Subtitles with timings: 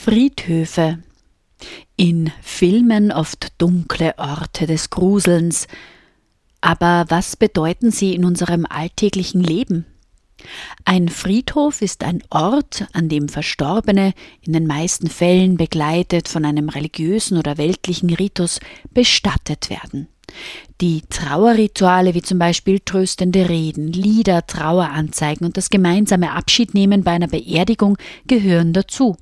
[0.00, 1.02] Friedhöfe.
[1.96, 5.66] In Filmen oft dunkle Orte des Gruselns.
[6.60, 9.86] Aber was bedeuten sie in unserem alltäglichen Leben?
[10.84, 16.68] Ein Friedhof ist ein Ort, an dem Verstorbene, in den meisten Fällen begleitet von einem
[16.68, 18.60] religiösen oder weltlichen Ritus,
[18.94, 20.06] bestattet werden.
[20.80, 27.26] Die Trauerrituale wie zum Beispiel tröstende Reden, Lieder, Traueranzeigen und das gemeinsame Abschiednehmen bei einer
[27.26, 29.16] Beerdigung gehören dazu.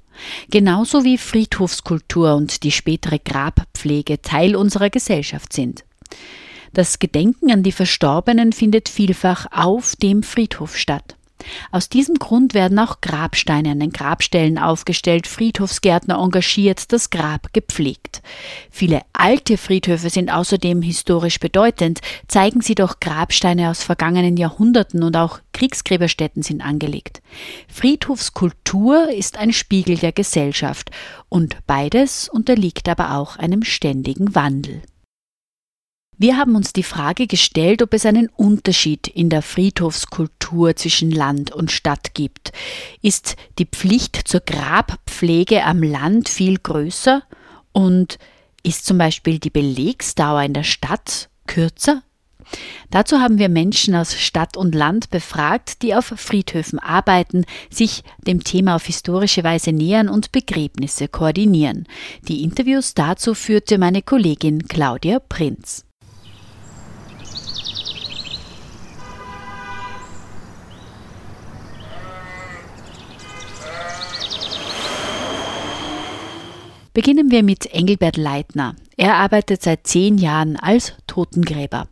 [0.51, 5.85] Genauso wie Friedhofskultur und die spätere Grabpflege Teil unserer Gesellschaft sind.
[6.73, 11.17] Das Gedenken an die Verstorbenen findet vielfach auf dem Friedhof statt.
[11.71, 18.23] Aus diesem Grund werden auch Grabsteine an den Grabstellen aufgestellt, Friedhofsgärtner engagiert, das Grab gepflegt.
[18.71, 25.17] Viele alte Friedhöfe sind außerdem historisch bedeutend, zeigen sie doch Grabsteine aus vergangenen Jahrhunderten und
[25.17, 27.23] auch Kriegsgräberstätten sind angelegt.
[27.69, 30.91] Friedhofskultur ist ein Spiegel der Gesellschaft
[31.29, 34.83] und beides unterliegt aber auch einem ständigen Wandel.
[36.19, 41.51] Wir haben uns die Frage gestellt, ob es einen Unterschied in der Friedhofskultur zwischen Land
[41.51, 42.53] und Stadt gibt.
[43.03, 47.23] Ist die Pflicht zur Grabpflege am Land viel größer?
[47.73, 48.19] Und
[48.63, 52.03] ist zum Beispiel die Belegsdauer in der Stadt kürzer?
[52.91, 58.43] Dazu haben wir Menschen aus Stadt und Land befragt, die auf Friedhöfen arbeiten, sich dem
[58.43, 61.87] Thema auf historische Weise nähern und Begräbnisse koordinieren.
[62.27, 65.86] Die Interviews dazu führte meine Kollegin Claudia Prinz.
[76.97, 78.75] Beginnen wir mit Engelbert Leitner.
[78.97, 81.89] Er arbeitet seit zehn Jahren als Totengräber.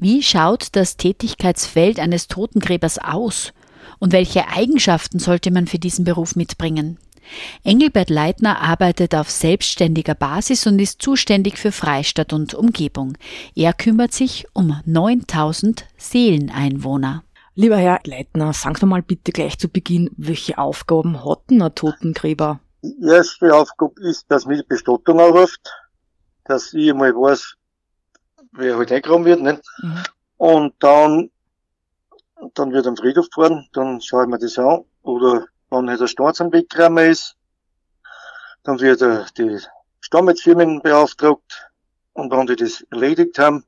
[0.00, 3.52] Wie schaut das Tätigkeitsfeld eines Totengräbers aus?
[4.00, 6.98] Und welche Eigenschaften sollte man für diesen Beruf mitbringen?
[7.62, 13.16] Engelbert Leitner arbeitet auf selbstständiger Basis und ist zuständig für Freistadt und Umgebung.
[13.54, 17.22] Er kümmert sich um 9000 Seeleneinwohner.
[17.54, 22.58] Lieber Herr Leitner, sagen Sie mal bitte gleich zu Beginn, welche Aufgaben hat ein Totengräber?
[22.82, 25.72] Die erste Aufgabe ist, dass mich die Bestattung anruft,
[26.44, 27.54] dass ich mal weiß,
[28.52, 29.62] wer halt eingegraben wird, nicht?
[29.82, 30.02] Mhm.
[30.36, 31.30] Und dann,
[32.54, 36.08] dann wird am Friedhof gefahren, dann schaue ich mir das an, oder wenn halt der
[36.08, 37.36] Staatsamt weggeräumt ist,
[38.64, 39.60] dann wird äh, die
[40.00, 41.70] Stammedsfirmen beauftragt,
[42.14, 43.64] und wenn die das erledigt haben,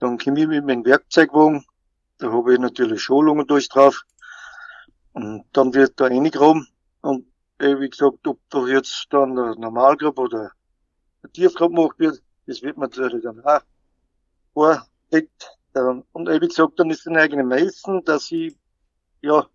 [0.00, 1.64] dann komme ich mit meinem Werkzeugwagen,
[2.18, 4.02] da habe ich natürlich Schulungen durch drauf,
[5.12, 6.66] und dann wird da reingegraben,
[7.00, 7.29] und
[7.60, 10.52] wie gesagt, ob da jetzt dann ein Normalgrab oder
[11.22, 13.60] ein Tiefgrab gemacht wird, das wird man natürlich dann auch
[14.54, 15.58] vorgedeckt.
[16.12, 18.56] Und wie gesagt, dann ist ein eigener Meißen, dass ich,
[19.20, 19.46] ja,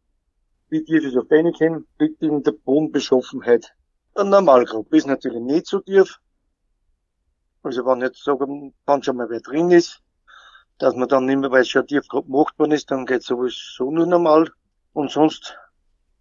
[0.69, 3.73] wie tief ich auf eine kenne, liegt in der Bodenbeschaffenheit.
[4.13, 6.19] Ein Normalgrab ist natürlich nicht so tief.
[7.63, 10.01] Also wenn jetzt sagen, wenn schon mal wer drin ist,
[10.77, 13.89] dass man dann nicht mehr, weil es schon Tiefgrab gemacht worden ist, dann geht sowieso
[13.91, 14.51] nur normal.
[14.93, 15.57] Und sonst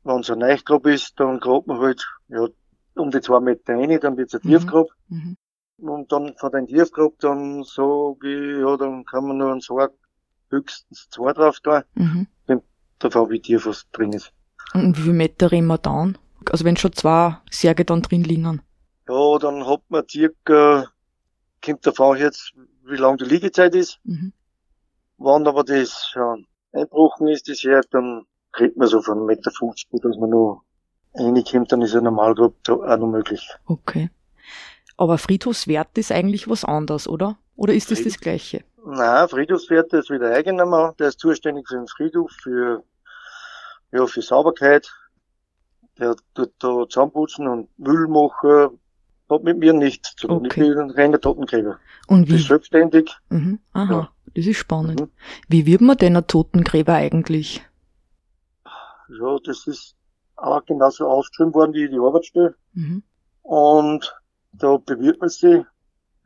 [0.04, 2.46] wenn es ein Neugrab ist, dann grabt man halt, ja,
[2.94, 4.48] um die zwei Meter rein, dann wird's ein mhm.
[4.50, 4.86] Tiefgrab.
[5.08, 5.36] Mhm.
[5.78, 9.92] Und dann von den Tiefgrab, dann ich, ja, dann kann man nur einen Sarg
[10.50, 11.84] höchstens zwei drauf da.
[11.94, 12.28] Mhm.
[13.00, 14.32] Davon, wie tief was drin ist.
[14.72, 16.16] Und wie viele Meter reden wir dann?
[16.50, 18.62] Also wenn schon zwei Särge dann drin liegen?
[19.08, 20.86] Ja, dann hat man circa,
[21.62, 22.52] kommt davon jetzt,
[22.84, 23.98] wie lang die Liegezeit ist.
[24.04, 24.32] Mhm.
[25.18, 28.26] Wann aber das schon einbrochen ist, das her, dann
[28.58, 30.62] redet man so von 1,50 Meter, dass man nur
[31.14, 33.48] reinkommt, dann ist ja normal auch noch möglich.
[33.66, 34.10] Okay.
[34.96, 37.36] Aber Friedhofswert ist eigentlich was anderes, oder?
[37.56, 38.64] Oder ist das Fried das Gleiche?
[38.84, 40.92] Nein, Friedhofswert ist wieder eigener Mann.
[40.98, 42.84] Der ist zuständig für den Friedhof, für,
[43.92, 44.92] ja, für Sauberkeit.
[45.98, 48.78] Der tut da zusammenputzen und Müll machen.
[49.30, 50.46] Hat mit mir nichts zu tun.
[50.46, 50.62] Okay.
[50.62, 51.78] Ich bin ein reiner Totengräber.
[52.08, 52.36] Und wie?
[52.36, 53.16] Ist selbstständig.
[53.30, 53.58] Mhm.
[53.72, 54.08] Aha, ja.
[54.34, 55.00] das ist spannend.
[55.00, 55.10] Mhm.
[55.48, 57.64] Wie wird man denn ein Totengräber eigentlich?
[59.08, 59.96] Ja, das ist
[60.36, 62.54] auch genauso aufgeschrieben worden wie die Arbeitsstelle.
[62.72, 63.02] Mhm.
[63.42, 64.20] Und
[64.52, 65.64] da bewirbt man sich.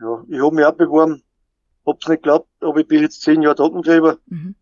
[0.01, 1.23] Ja, ich habe mich auch beworben.
[1.87, 4.19] Hab's nicht geglaubt, aber ich bin jetzt zehn Jahre Totengräber.
[4.27, 4.55] Mhm.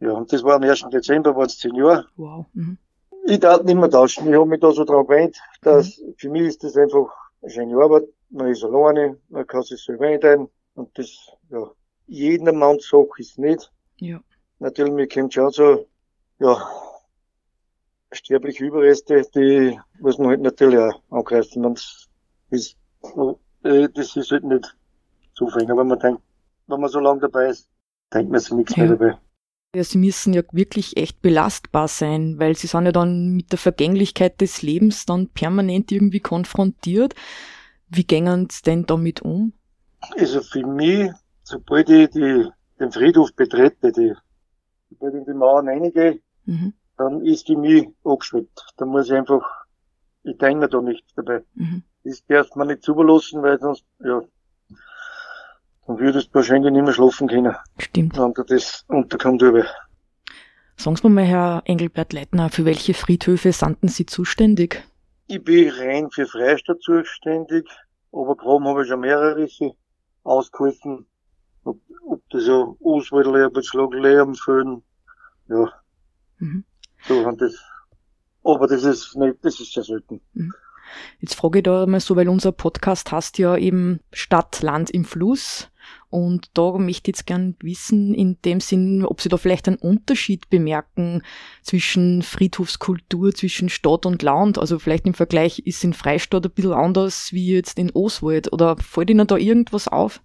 [0.00, 0.86] Ja, und das war am 1.
[0.92, 2.06] Dezember, waren es zehn Jahre.
[2.16, 2.46] Wow.
[2.52, 2.76] Mhm.
[3.24, 4.28] Ich darf nicht mehr tauschen.
[4.28, 6.14] Ich habe mich da so dran gewöhnt, dass mhm.
[6.16, 7.08] für mich ist das einfach
[7.40, 8.08] eine schöne Arbeit.
[8.30, 10.48] Man ist alleine, man kann sich selber einteilen.
[10.74, 11.08] Und das,
[11.50, 11.70] ja,
[12.06, 13.70] jedermanns Sache ist nicht.
[13.98, 14.20] Ja.
[14.58, 15.86] Natürlich, mir kommt schon so,
[16.42, 16.68] ja,
[18.12, 21.64] sterbliche Überreste, die muss man halt natürlich auch angreifen.
[21.64, 22.08] Und
[22.50, 22.76] das,
[23.62, 24.76] äh, das ist halt nicht
[25.34, 25.70] zufällig.
[25.70, 26.22] Aber man denkt,
[26.66, 27.68] wenn man so lange dabei ist,
[28.12, 28.84] denkt man sich nichts ja.
[28.84, 29.18] mehr dabei.
[29.74, 33.58] Ja, sie müssen ja wirklich echt belastbar sein, weil sie sind ja dann mit der
[33.58, 37.14] Vergänglichkeit des Lebens dann permanent irgendwie konfrontiert.
[37.88, 39.54] Wie gängen sie denn damit um?
[40.18, 41.10] Also für mich,
[41.44, 42.48] sobald ich die,
[42.80, 44.12] den Friedhof betrete, die,
[44.90, 46.72] sobald ich in die Mauern reingehe, mhm.
[46.96, 48.74] dann ist die mich angeschwippt.
[48.76, 49.42] Da muss ich einfach,
[50.22, 51.44] ich denke mir da nichts dabei.
[51.54, 51.82] Mhm.
[52.04, 54.22] Das darf man nicht zulassen, weil sonst, ja,
[55.86, 57.54] dann würdest du wahrscheinlich nicht mehr schlafen können.
[57.78, 58.16] Stimmt.
[58.16, 59.64] Wenn du das unterkommt über.
[60.76, 64.82] Sagen Sie mir mal, Herr Engelbert Leitner, für welche Friedhöfe sanden Sie zuständig?
[65.28, 67.68] Ich bin rein für Freistadt zuständig,
[68.10, 69.48] aber Obergraben habe ich schon mehrere
[70.24, 71.06] ausgeholfen.
[71.64, 74.82] Ob, ob das ja Oswaldlehr, Beschlaglehr am Föhn,
[75.48, 75.72] ja.
[76.42, 76.64] Mhm.
[77.06, 77.54] So haben das.
[78.44, 80.20] Aber das ist nicht, das ist sehr selten.
[80.34, 80.52] Mhm.
[81.20, 85.04] Jetzt frage ich da mal so, weil unser Podcast heißt ja eben Stadt, Land im
[85.04, 85.68] Fluss.
[86.10, 89.78] Und da möchte ich jetzt gern wissen, in dem Sinn, ob Sie da vielleicht einen
[89.78, 91.22] Unterschied bemerken
[91.62, 94.58] zwischen Friedhofskultur, zwischen Stadt und Land.
[94.58, 98.52] Also vielleicht im Vergleich ist in Freistadt ein bisschen anders wie jetzt in Oswald.
[98.52, 100.20] Oder fällt Ihnen da irgendwas auf?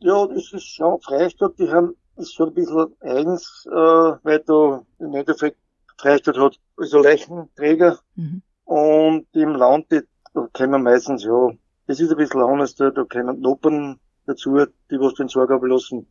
[0.00, 4.84] Ja, das ist schon Freistadt, die haben, ist schon ein bisschen eigens, äh, weil da
[4.98, 5.58] im Endeffekt
[5.98, 7.98] Freistadt hat also Leichenträger.
[8.16, 8.42] Mhm.
[8.64, 11.50] Und im Land, da kennen meistens, ja,
[11.86, 16.06] das ist ein bisschen anders, da, da kommen Noppen dazu, die was den Sorg ablassen.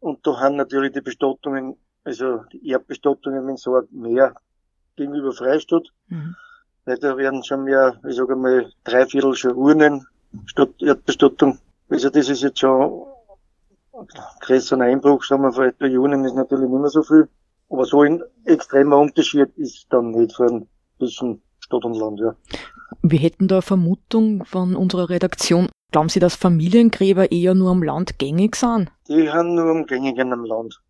[0.00, 4.34] Und da haben natürlich die Bestattungen, also die Erdbestattungen in Sorg mehr
[4.94, 5.88] gegenüber Freistadt.
[6.08, 6.36] Mhm.
[6.84, 10.06] Weil da werden schon mehr, ich sage mal, drei Viertel schon Urnen
[10.46, 11.58] statt Erdbestattung.
[11.88, 13.06] Also das ist jetzt schon
[13.98, 14.06] ein
[14.40, 17.28] größerer Einbruch, sagen wir, vor etwa Juni ist natürlich nicht mehr so viel.
[17.68, 22.34] Aber so ein extremer Unterschied ist dann nicht von bisschen Stadt und Land, ja.
[23.02, 25.68] Wir hätten da eine Vermutung von unserer Redaktion.
[25.92, 28.90] Glauben Sie, dass Familiengräber eher nur am Land gängig sind?
[29.08, 30.80] Die haben nur am gängigen am Land.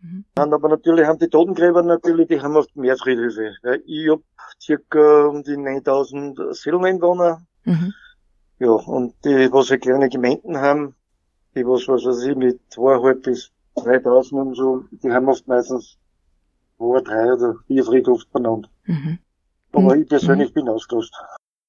[0.00, 0.24] Mhm.
[0.36, 3.54] Aber natürlich haben die Totengräber natürlich, die haben oft mehr Friedhöfe.
[3.86, 4.20] Ich hab
[4.60, 7.42] circa um die 9000 Seeleneinwohner.
[7.64, 7.92] Mhm.
[8.60, 10.94] Ja, und die, was halt kleine Gemeinden haben,
[11.54, 15.98] die was, was weiß ich, mit zweieinhalb bis 3000 und so, die haben oft meistens
[16.76, 18.68] zwei, drei oder vier Friedhofs benannt.
[18.84, 19.18] Mhm.
[19.72, 20.54] Aber ich persönlich mhm.
[20.54, 21.12] bin ausgelost.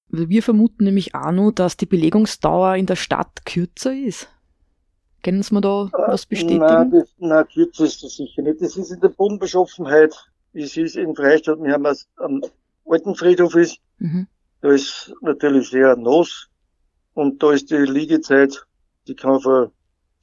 [0.09, 4.27] Wir vermuten nämlich auch nur, dass die Belegungsdauer in der Stadt kürzer ist.
[5.23, 6.59] Können Sie mir da äh, was bestätigen?
[6.59, 8.61] Nein, das, nein, kürzer ist das sicher nicht.
[8.61, 10.15] Das ist in der Bodenbeschaffenheit.
[10.53, 12.41] Es ist in Freistadt, wir haben einen
[12.85, 13.77] alten Friedhof ist.
[13.99, 14.27] Mhm.
[14.61, 16.47] Da ist natürlich sehr nass.
[17.13, 18.65] Und da ist die Liegezeit,
[19.09, 19.71] die kann vor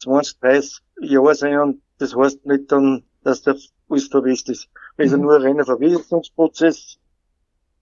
[0.03, 1.59] 20, 30 Jahren sein.
[1.59, 3.57] Und das heißt nicht dann, dass der
[3.89, 4.69] alles verwest ist.
[4.97, 5.23] Also mhm.
[5.25, 6.99] nur ein reiner Verwesungsprozess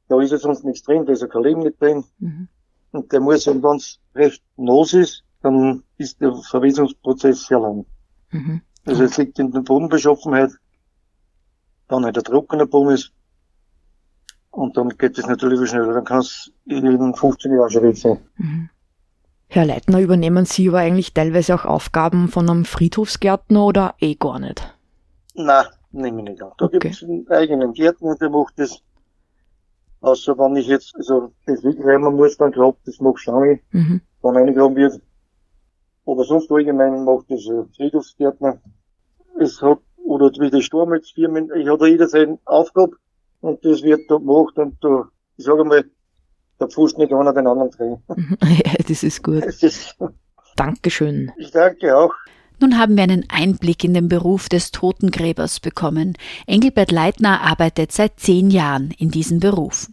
[0.08, 2.04] da ist ja sonst nichts drin, da ist ja kein Leben nicht drin.
[2.18, 2.48] Mhm.
[2.92, 7.86] Und der muss, wenn es recht nass ist, dann ist der Verwesungsprozess sehr lang.
[8.30, 8.60] Mhm.
[8.86, 10.50] Also es liegt in der Bodenbeschaffenheit,
[11.88, 13.12] dann halt der trockene Boden ist,
[14.50, 15.94] und dann geht es natürlich viel schneller.
[15.94, 18.18] Dann kann es in 15 Jahren schon weg sein.
[18.36, 18.70] Mhm.
[19.48, 24.38] Herr Leitner, übernehmen Sie aber eigentlich teilweise auch Aufgaben von einem Friedhofsgärtner oder eh gar
[24.38, 24.74] nicht?
[25.34, 26.52] Nein, nehme ich nicht an.
[26.58, 26.78] Da okay.
[26.78, 28.80] gibt es einen eigenen Gärtner, der macht das.
[30.00, 34.00] Außer wenn ich jetzt, also das wegräumen muss, dann glaubt, das mag Schlange, mhm.
[34.22, 35.00] wenn reingraben wird.
[36.06, 38.60] Aber sonst allgemein macht das Friedhofsgärtner.
[39.40, 42.96] Es hat, oder wie die Stormelsfirmen, ich habe jeder seine Aufgabe
[43.40, 45.84] und das wird da gemacht und da, ich sage mal,
[46.64, 47.96] da pfuscht nicht einer den anderen drin.
[48.42, 49.44] ja, das ist gut.
[49.44, 49.96] Das ist,
[50.56, 51.32] Dankeschön.
[51.36, 52.12] Ich danke auch.
[52.60, 56.16] Nun haben wir einen Einblick in den Beruf des Totengräbers bekommen.
[56.46, 59.88] Engelbert Leitner arbeitet seit zehn Jahren in diesem Beruf.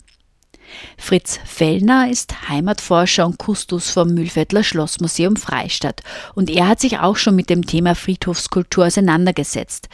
[0.98, 6.01] Fritz Fellner ist Heimatforscher und Kustos vom Mühlviertler Schlossmuseum Freistadt
[6.36, 9.90] und er hat sich auch schon mit dem Thema Friedhofskultur auseinandergesetzt.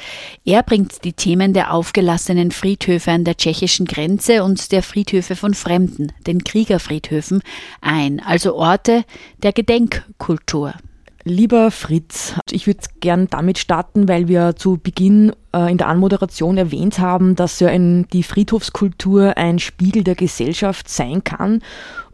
[0.45, 5.53] Er bringt die Themen der aufgelassenen Friedhöfe an der tschechischen Grenze und der Friedhöfe von
[5.53, 7.41] Fremden, den Kriegerfriedhöfen,
[7.81, 9.03] ein, also Orte
[9.43, 10.73] der Gedenkkultur.
[11.27, 16.57] Lieber Fritz, ich würde gern damit starten, weil wir zu Beginn äh, in der Anmoderation
[16.57, 21.61] erwähnt haben, dass ja ein, die Friedhofskultur ein Spiegel der Gesellschaft sein kann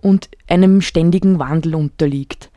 [0.02, 2.50] und einem ständigen Wandel unterliegt.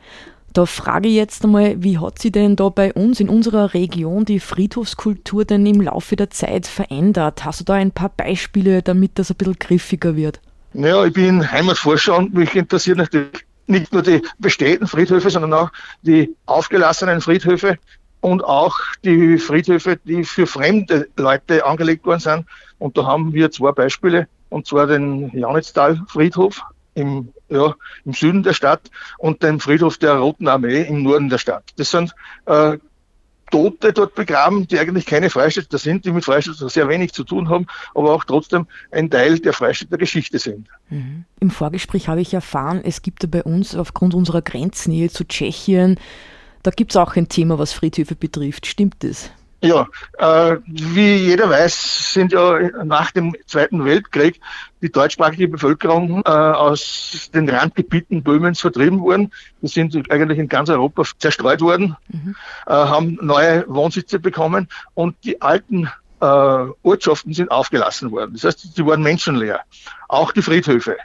[0.53, 4.25] Da frage ich jetzt einmal, wie hat sich denn da bei uns in unserer Region
[4.25, 7.45] die Friedhofskultur denn im Laufe der Zeit verändert?
[7.45, 10.41] Hast du da ein paar Beispiele, damit das ein bisschen griffiger wird?
[10.73, 15.71] Naja, ich bin Heimatforscher und mich interessiert natürlich nicht nur die bestehenden Friedhöfe, sondern auch
[16.01, 17.77] die aufgelassenen Friedhöfe
[18.21, 22.45] und auch die Friedhöfe, die für fremde Leute angelegt worden sind.
[22.79, 26.61] Und da haben wir zwei Beispiele, und zwar den Janitztal-Friedhof
[26.95, 31.37] im, ja, im Süden der Stadt und den Friedhof der Roten Armee im Norden der
[31.37, 31.63] Stadt.
[31.77, 32.13] Das sind
[32.45, 32.77] äh,
[33.51, 37.49] Tote dort begraben, die eigentlich keine Freistädter sind, die mit Freistädter sehr wenig zu tun
[37.49, 40.67] haben, aber auch trotzdem ein Teil der Freistädter Geschichte sind.
[40.89, 41.25] Mhm.
[41.39, 45.99] Im Vorgespräch habe ich erfahren, es gibt ja bei uns aufgrund unserer Grenznähe zu Tschechien,
[46.63, 48.65] da gibt es auch ein Thema, was Friedhöfe betrifft.
[48.65, 49.31] Stimmt das?
[49.59, 49.87] Ja,
[50.19, 54.39] äh, wie jeder weiß, sind ja nach dem Zweiten Weltkrieg
[54.83, 59.33] die deutschsprachige Bevölkerung äh, aus den Randgebieten Böhmens vertrieben worden.
[59.61, 62.35] Die sind eigentlich in ganz Europa zerstreut worden, mhm.
[62.67, 65.89] äh, haben neue Wohnsitze bekommen und die alten
[66.21, 66.25] äh,
[66.83, 68.33] Ortschaften sind aufgelassen worden.
[68.33, 69.61] Das heißt, sie waren menschenleer.
[70.07, 70.97] Auch die Friedhöfe.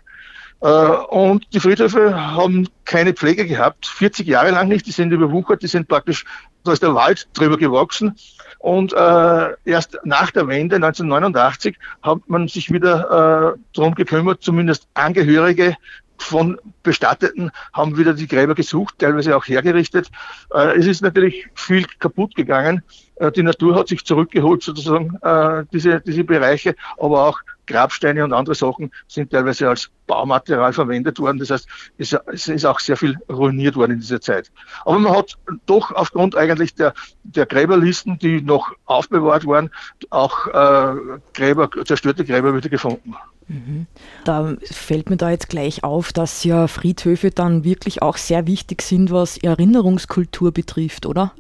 [0.61, 4.87] Äh, und die Friedhöfe haben keine Pflege gehabt, 40 Jahre lang nicht.
[4.87, 6.25] Die sind überwuchert, die sind praktisch,
[6.65, 8.15] da ist der Wald drüber gewachsen.
[8.63, 14.87] Und äh, erst nach der Wende 1989 hat man sich wieder äh, darum gekümmert, zumindest
[14.95, 15.77] Angehörige
[16.17, 20.13] von Bestatteten haben wieder die Gräber gesucht, teilweise auch hergerichtet.
[20.55, 22.85] Äh, es ist natürlich viel kaputt gegangen.
[23.17, 28.33] Äh, die Natur hat sich zurückgeholt, sozusagen, äh, diese, diese Bereiche, aber auch Grabsteine und
[28.33, 31.39] andere Sachen sind teilweise als Baumaterial verwendet worden.
[31.39, 34.51] Das heißt, es ist auch sehr viel ruiniert worden in dieser Zeit.
[34.85, 36.93] Aber man hat doch aufgrund eigentlich der,
[37.23, 39.71] der Gräberlisten, die noch aufbewahrt waren,
[40.11, 43.15] auch äh, Gräber, zerstörte Gräber wieder gefunden.
[43.49, 43.87] Mhm.
[44.25, 48.83] Da fällt mir da jetzt gleich auf, dass ja Friedhöfe dann wirklich auch sehr wichtig
[48.83, 51.33] sind, was Erinnerungskultur betrifft, oder?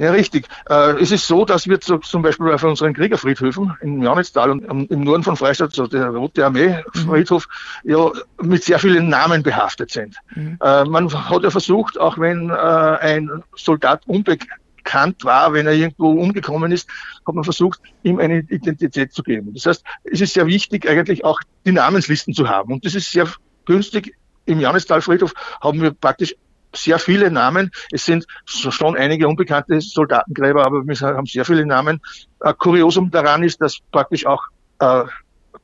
[0.00, 0.46] Ja, richtig.
[0.70, 4.90] Äh, es ist so, dass wir zu, zum Beispiel auf unseren Kriegerfriedhöfen im Janitztal und
[4.90, 7.46] im Norden von Freistadt, so der Rote Armee-Friedhof,
[7.84, 7.90] mhm.
[7.90, 10.16] ja mit sehr vielen Namen behaftet sind.
[10.34, 10.56] Mhm.
[10.62, 16.12] Äh, man hat ja versucht, auch wenn äh, ein Soldat unbekannt war, wenn er irgendwo
[16.12, 16.88] umgekommen ist,
[17.26, 19.52] hat man versucht, ihm eine Identität zu geben.
[19.52, 22.72] Das heißt, es ist sehr wichtig, eigentlich auch die Namenslisten zu haben.
[22.72, 23.28] Und das ist sehr
[23.66, 24.14] günstig.
[24.46, 26.34] Im Janistal-Friedhof haben wir praktisch
[26.74, 27.70] sehr viele Namen.
[27.90, 32.00] Es sind schon einige unbekannte Soldatengräber, aber wir haben sehr viele Namen.
[32.40, 34.42] Äh, Kuriosum daran ist, dass praktisch auch
[34.78, 35.04] äh,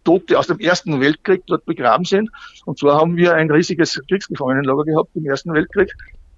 [0.05, 2.31] Tote aus dem Ersten Weltkrieg dort begraben sind.
[2.65, 5.93] Und zwar haben wir ein riesiges Kriegsgefangenenlager gehabt im Ersten Weltkrieg,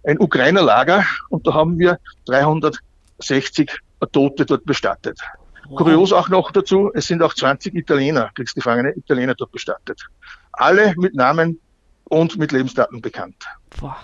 [0.05, 3.79] ein Ukrainerlager, und da haben wir 360
[4.13, 5.19] Tote dort bestattet.
[5.69, 5.79] Wow.
[5.79, 10.07] Kurios auch noch dazu, es sind auch 20 Italiener, Kriegsgefangene Italiener dort bestattet.
[10.53, 11.61] Alle mit Namen
[12.05, 13.45] und mit Lebensdaten bekannt.
[13.79, 13.99] Boah.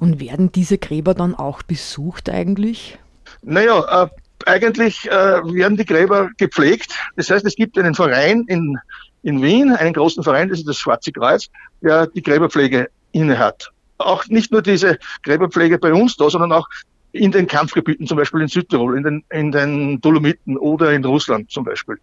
[0.00, 2.98] Und werden diese Gräber dann auch besucht eigentlich?
[3.42, 4.08] Naja, äh,
[4.46, 6.94] eigentlich äh, werden die Gräber gepflegt.
[7.16, 8.78] Das heißt, es gibt einen Verein in,
[9.22, 11.48] in Wien, einen großen Verein, das ist das Schwarze Kreuz,
[11.82, 13.70] der die Gräberpflege innehat.
[13.98, 16.68] Auch nicht nur diese Gräberpflege bei uns da, sondern auch
[17.14, 21.48] in den Kampfgebieten, zum Beispiel in Südtirol, in den, in den Dolomiten oder in Russland
[21.48, 21.96] zum Beispiel.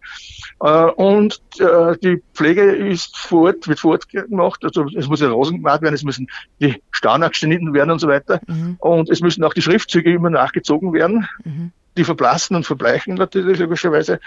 [0.60, 5.20] Äh, und äh, die Pflege ist vor Ort, wird vor Ort gemacht, also es muss
[5.20, 6.28] ja Rosen gemacht werden, es müssen
[6.60, 8.40] die Stauen geschnitten werden und so weiter.
[8.46, 8.76] Mhm.
[8.78, 11.28] Und es müssen auch die Schriftzüge immer nachgezogen werden.
[11.44, 11.72] Mhm.
[11.98, 14.18] Die verblassen und verbleichen natürlich logischerweise.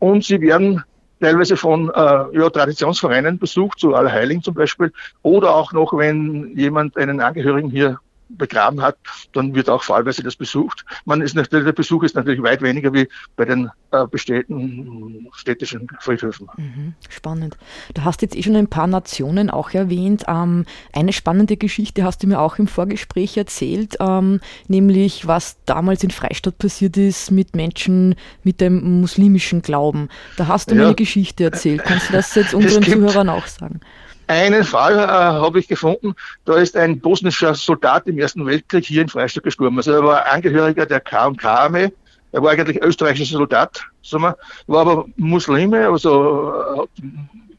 [0.00, 0.82] Und sie werden
[1.20, 6.96] teilweise von äh, ja, Traditionsvereinen besucht, so Allerheiligen zum Beispiel, oder auch noch, wenn jemand
[6.96, 8.00] einen Angehörigen hier
[8.36, 8.96] begraben hat,
[9.32, 10.84] dann wird auch fallweise das besucht.
[11.04, 15.88] Man ist natürlich, der Besuch ist natürlich weit weniger wie bei den äh, bestehenden städtischen
[16.00, 16.48] Friedhöfen.
[16.56, 17.56] Mhm, spannend.
[17.94, 20.24] Du hast jetzt eh schon ein paar Nationen auch erwähnt.
[20.28, 26.02] Ähm, eine spannende Geschichte hast du mir auch im Vorgespräch erzählt, ähm, nämlich was damals
[26.04, 30.08] in Freistadt passiert ist mit Menschen mit dem muslimischen Glauben.
[30.36, 30.82] Da hast du ja.
[30.82, 31.84] mir eine Geschichte erzählt.
[31.84, 33.80] Kannst du das jetzt unseren Zuhörern auch sagen?
[34.26, 36.14] Einen Fall äh, habe ich gefunden,
[36.44, 39.76] da ist ein bosnischer Soldat im Ersten Weltkrieg hier in Freistadt gestorben.
[39.76, 41.92] Also er war Angehöriger der K&K-Armee.
[42.32, 44.36] Er war eigentlich österreichischer Soldat, sagen wir,
[44.66, 47.02] war aber Muslime, also äh,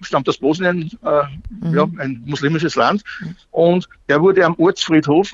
[0.01, 1.75] stammt aus Bosnien, äh, mhm.
[1.75, 3.03] ja, ein muslimisches Land.
[3.51, 5.31] Und er wurde am Ortsfriedhof,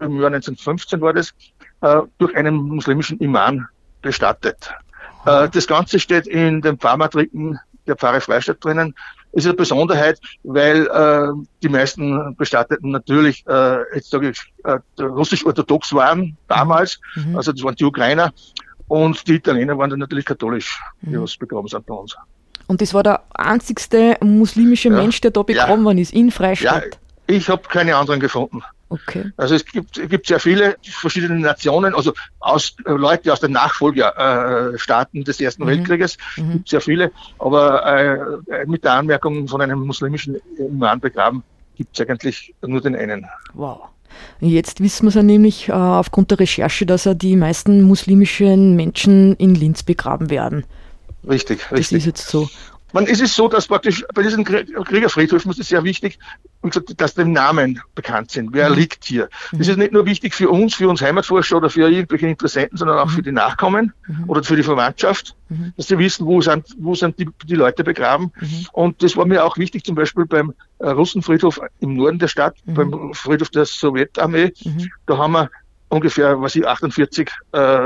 [0.00, 1.34] im Jahr 1915 war das,
[1.80, 3.66] äh, durch einen muslimischen Imam
[4.02, 4.70] bestattet.
[5.24, 8.94] Äh, das Ganze steht in den Pfarrmatriken der Pfarre Freistadt drinnen
[9.34, 15.92] ist eine Besonderheit, weil äh, die meisten Bestatteten natürlich, äh, jetzt sage ich, äh, russisch-orthodox
[15.92, 17.36] waren damals, mhm.
[17.36, 18.32] also das waren die Ukrainer
[18.88, 21.22] und die Italiener waren dann natürlich katholisch, die mhm.
[21.22, 22.16] was begraben sind bei uns.
[22.66, 24.96] Und das war der einzigste muslimische ja.
[24.96, 25.84] Mensch, der da begraben ja.
[25.84, 26.98] worden ist, in Freistadt?
[27.28, 28.62] Ja, ich habe keine anderen gefunden.
[28.88, 29.32] Okay.
[29.36, 33.52] Also es gibt, es gibt sehr viele verschiedene Nationen, also aus, äh, Leute aus den
[33.52, 35.68] Nachfolgerstaaten äh, des Ersten mhm.
[35.68, 36.52] Weltkrieges, mhm.
[36.52, 41.42] gibt sehr viele, aber äh, mit der Anmerkung von einem muslimischen Imam begraben,
[41.76, 43.26] gibt es eigentlich nur den einen.
[43.54, 43.88] Wow.
[44.40, 48.76] Jetzt wissen wir es ja nämlich äh, aufgrund der Recherche, dass ja die meisten muslimischen
[48.76, 50.64] Menschen in Linz begraben werden.
[51.28, 51.72] Richtig, richtig.
[51.72, 52.48] Das ist jetzt so.
[52.94, 56.20] Man, es ist so, dass praktisch bei diesen Kriegerfriedhöfen ist es sehr wichtig,
[56.96, 58.50] dass die Namen bekannt sind.
[58.52, 58.76] Wer mhm.
[58.76, 59.28] liegt hier?
[59.50, 59.58] Mhm.
[59.58, 63.00] Das ist nicht nur wichtig für uns, für uns Heimatforscher oder für irgendwelche Interessenten, sondern
[63.00, 63.10] auch mhm.
[63.10, 64.30] für die Nachkommen mhm.
[64.30, 65.72] oder für die Verwandtschaft, mhm.
[65.76, 68.30] dass sie wissen, wo sind, wo sind die, die Leute begraben.
[68.40, 68.66] Mhm.
[68.70, 72.54] Und das war mir auch wichtig, zum Beispiel beim äh, Russenfriedhof im Norden der Stadt,
[72.64, 74.52] beim Friedhof der Sowjetarmee.
[75.06, 75.50] Da haben wir
[75.88, 77.78] ungefähr, was ich, 48 äh,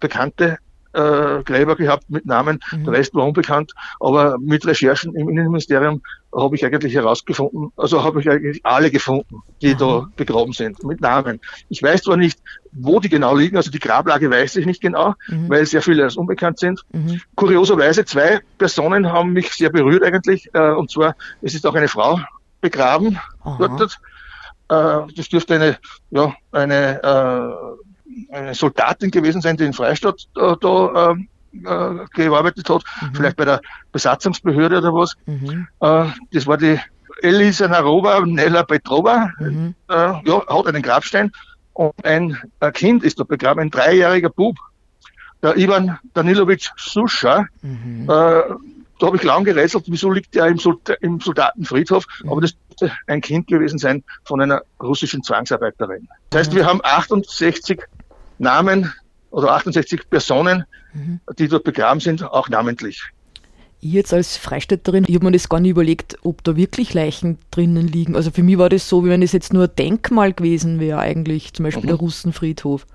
[0.00, 0.56] bekannte
[0.94, 2.84] äh, Gräber gehabt mit Namen, mhm.
[2.84, 3.72] der Rest war unbekannt.
[4.00, 6.02] Aber mit Recherchen im Innenministerium
[6.34, 9.78] habe ich eigentlich herausgefunden, also habe ich eigentlich alle gefunden, die mhm.
[9.78, 11.40] da begraben sind, mit Namen.
[11.68, 12.40] Ich weiß zwar nicht,
[12.72, 15.48] wo die genau liegen, also die Grablage weiß ich nicht genau, mhm.
[15.48, 16.82] weil sehr viele als unbekannt sind.
[16.92, 17.20] Mhm.
[17.36, 21.88] Kurioserweise zwei Personen haben mich sehr berührt eigentlich, äh, und zwar es ist auch eine
[21.88, 22.18] Frau
[22.60, 23.98] begraben dort.
[24.68, 25.78] Äh, das dürfte eine,
[26.10, 27.83] ja, eine äh,
[28.30, 31.28] eine Soldatin gewesen sein, die in Freistadt äh, da ähm,
[31.64, 33.14] äh, gearbeitet hat, mhm.
[33.14, 33.60] vielleicht bei der
[33.92, 35.14] Besatzungsbehörde oder was.
[35.26, 35.68] Mhm.
[35.80, 36.78] Äh, das war die
[37.22, 39.74] Elisa Narova Nella Petrova, mhm.
[39.88, 41.32] äh, ja, hat einen Grabstein
[41.72, 42.38] und ein,
[42.72, 44.56] Kind ist da begraben, ein dreijähriger Bub,
[45.42, 47.46] der Ivan Danilovic Suscha.
[47.62, 48.04] Mhm.
[48.04, 48.42] Äh,
[49.00, 52.30] da habe ich lang gerätselt, wieso liegt der im, Solda im Soldatenfriedhof, mhm.
[52.30, 52.54] aber das
[53.06, 56.08] ein Kind gewesen sein von einer russischen Zwangsarbeiterin.
[56.30, 56.56] Das heißt, mhm.
[56.56, 57.80] wir haben 68
[58.38, 58.92] Namen
[59.30, 61.20] oder 68 Personen, mhm.
[61.38, 63.02] die dort begraben sind, auch namentlich.
[63.80, 67.38] Ich jetzt als Freistädterin, ich habe mir das gar nicht überlegt, ob da wirklich Leichen
[67.50, 68.16] drinnen liegen.
[68.16, 71.00] Also für mich war das so, wie wenn es jetzt nur ein Denkmal gewesen wäre
[71.00, 71.88] eigentlich, zum Beispiel mhm.
[71.88, 72.86] der Russenfriedhof.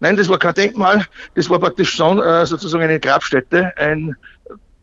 [0.00, 4.16] Nein, das war kein Denkmal, das war praktisch schon, äh, sozusagen eine Grabstätte, ein,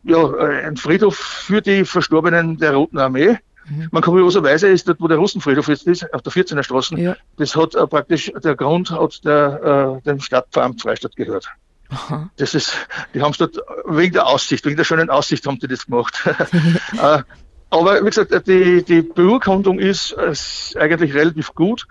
[0.04, 3.38] ja, äh, ein Friedhof für die Verstorbenen der Roten Armee.
[3.68, 3.88] Mhm.
[3.90, 7.16] Man kurioserweise ist dort, wo der Russenfriedhof jetzt ist, auf der 14er Straße, ja.
[7.36, 11.48] das hat äh, praktisch, der Grund hat der, äh, dem Stadtveramt Freistadt gehört.
[11.88, 12.30] Aha.
[12.36, 12.76] Das ist,
[13.14, 16.24] die haben es dort wegen der Aussicht, wegen der schönen Aussicht haben die das gemacht.
[17.00, 17.22] äh,
[17.70, 21.86] aber wie gesagt, die, die Beurkundung ist, ist eigentlich relativ gut.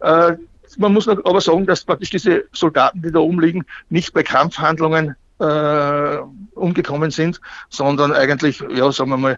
[0.00, 0.34] Äh,
[0.78, 5.16] man muss aber sagen, dass praktisch diese Soldaten, die da oben liegen, nicht bei Kampfhandlungen
[5.38, 6.18] äh,
[6.54, 9.36] umgekommen sind, sondern eigentlich, ja, sagen wir mal, äh,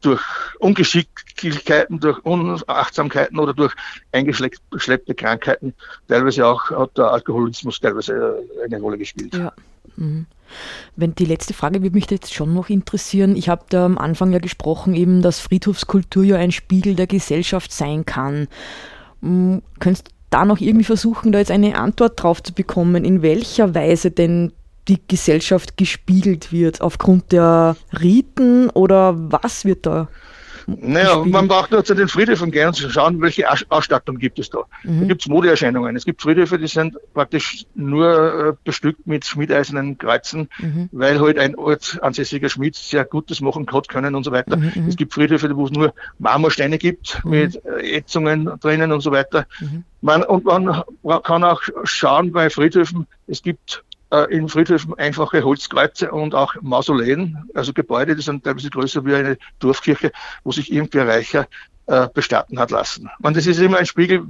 [0.00, 0.22] durch
[0.58, 3.74] Ungeschicklichkeiten, durch Unachtsamkeiten oder durch
[4.10, 5.74] eingeschleppte Krankheiten,
[6.08, 9.34] teilweise auch hat der Alkoholismus teilweise äh, eine Rolle gespielt.
[9.34, 9.52] Ja.
[9.96, 10.26] Mhm.
[10.96, 13.36] Wenn die letzte Frage würde mich jetzt schon noch interessieren.
[13.36, 17.72] Ich habe da am Anfang ja gesprochen, eben, dass Friedhofskultur ja ein Spiegel der Gesellschaft
[17.72, 18.48] sein kann.
[19.20, 19.62] Mhm.
[19.78, 23.74] Könntest du da noch irgendwie versuchen, da jetzt eine Antwort drauf zu bekommen, in welcher
[23.74, 24.52] Weise denn
[24.88, 30.08] die Gesellschaft gespiegelt wird, aufgrund der Riten oder was wird da?
[30.66, 31.32] Naja, gespiegelt?
[31.32, 34.60] man braucht nur zu den Friedhöfen gehen und schauen, welche Ausstattung gibt es da.
[34.84, 35.00] Mhm.
[35.00, 35.96] Da gibt es Modeerscheinungen.
[35.96, 40.88] Es gibt Friedhöfe, die sind praktisch nur äh, bestückt mit schmiedeisernen Kreuzen, mhm.
[40.92, 44.56] weil halt ein ortsansässiger Schmied sehr Gutes machen hat können und so weiter.
[44.56, 44.72] Mhm.
[44.74, 44.88] mhm.
[44.88, 47.30] Es gibt Friedhöfe, wo es nur Marmorsteine gibt mhm.
[47.30, 49.46] mit äh, Ätzungen drinnen und so weiter.
[49.60, 49.84] Mhm.
[50.00, 50.82] Man, und man
[51.22, 53.84] kann auch schauen bei Friedhöfen, es gibt
[54.30, 59.38] in Friedhöfen einfache Holzkreuze und auch Mausoleen, also Gebäude, die sind teilweise größer wie eine
[59.58, 60.12] Dorfkirche,
[60.44, 61.46] wo sich irgendwer reicher
[61.86, 63.10] äh, bestatten hat lassen.
[63.20, 64.26] Man, das ist immer ein Spiegel,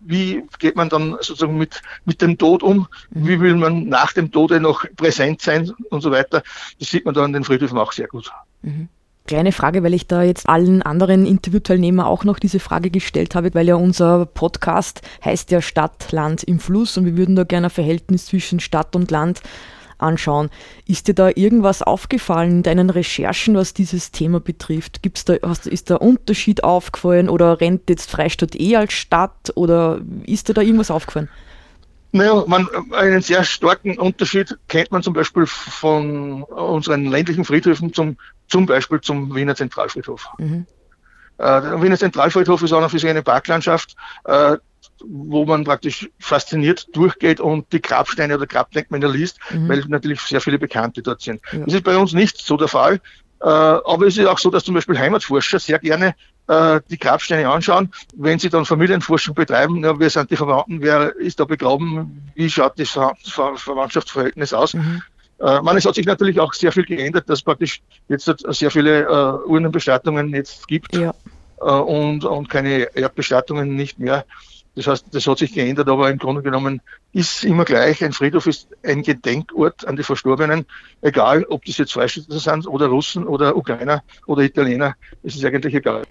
[0.00, 2.86] wie geht man dann sozusagen mit, mit dem Tod um?
[3.10, 6.42] Wie will man nach dem Tode noch präsent sein und so weiter?
[6.78, 8.30] Das sieht man da in den Friedhöfen auch sehr gut.
[8.62, 8.88] Mhm
[9.28, 13.54] kleine Frage, weil ich da jetzt allen anderen Interviewteilnehmern auch noch diese Frage gestellt habe,
[13.54, 17.68] weil ja unser Podcast heißt ja Stadt, Land im Fluss und wir würden da gerne
[17.68, 19.42] ein Verhältnis zwischen Stadt und Land
[19.98, 20.48] anschauen.
[20.86, 25.02] Ist dir da irgendwas aufgefallen in deinen Recherchen, was dieses Thema betrifft?
[25.02, 30.00] Gibt's da, hast, ist da Unterschied aufgefallen oder rennt jetzt Freistadt eh als Stadt oder
[30.24, 31.28] ist dir da irgendwas aufgefallen?
[32.12, 38.16] Naja, man, einen sehr starken Unterschied kennt man zum Beispiel von unseren ländlichen Friedhöfen zum,
[38.48, 40.26] zum Beispiel zum Wiener Zentralfriedhof.
[40.38, 40.66] Mhm.
[41.36, 43.94] Äh, der Wiener Zentralfriedhof ist auch noch für sich eine Parklandschaft,
[44.24, 44.56] äh,
[45.04, 49.68] wo man praktisch fasziniert durchgeht und die Grabsteine oder Grabdenkmäler liest, mhm.
[49.68, 51.40] weil natürlich sehr viele Bekannte dort sind.
[51.52, 51.60] Ja.
[51.60, 53.00] Das ist bei uns nicht so der Fall.
[53.40, 56.14] Äh, aber es ist auch so, dass zum Beispiel Heimatforscher sehr gerne
[56.48, 57.92] äh, die Grabsteine anschauen.
[58.16, 62.50] Wenn sie dann Familienforschung betreiben, ja, wer sind die Verwandten, wer ist da begraben, wie
[62.50, 64.74] schaut das Ver Ver Verwandtschaftsverhältnis aus.
[64.74, 65.02] Mhm.
[65.40, 69.02] Äh, man, es hat sich natürlich auch sehr viel geändert, dass praktisch jetzt sehr viele
[69.02, 70.94] äh, Urnenbestattungen jetzt gibt.
[70.96, 71.14] Ja.
[71.60, 74.24] äh, und, und keine Erdbestattungen nicht mehr.
[74.78, 76.80] Das heißt, das hat sich geändert, aber im Grunde genommen
[77.12, 80.66] ist immer gleich, ein Friedhof ist ein Gedenkort an die Verstorbenen,
[81.02, 85.74] egal ob das jetzt Freistädter sind oder Russen oder Ukrainer oder Italiener, es ist eigentlich
[85.74, 86.04] egal.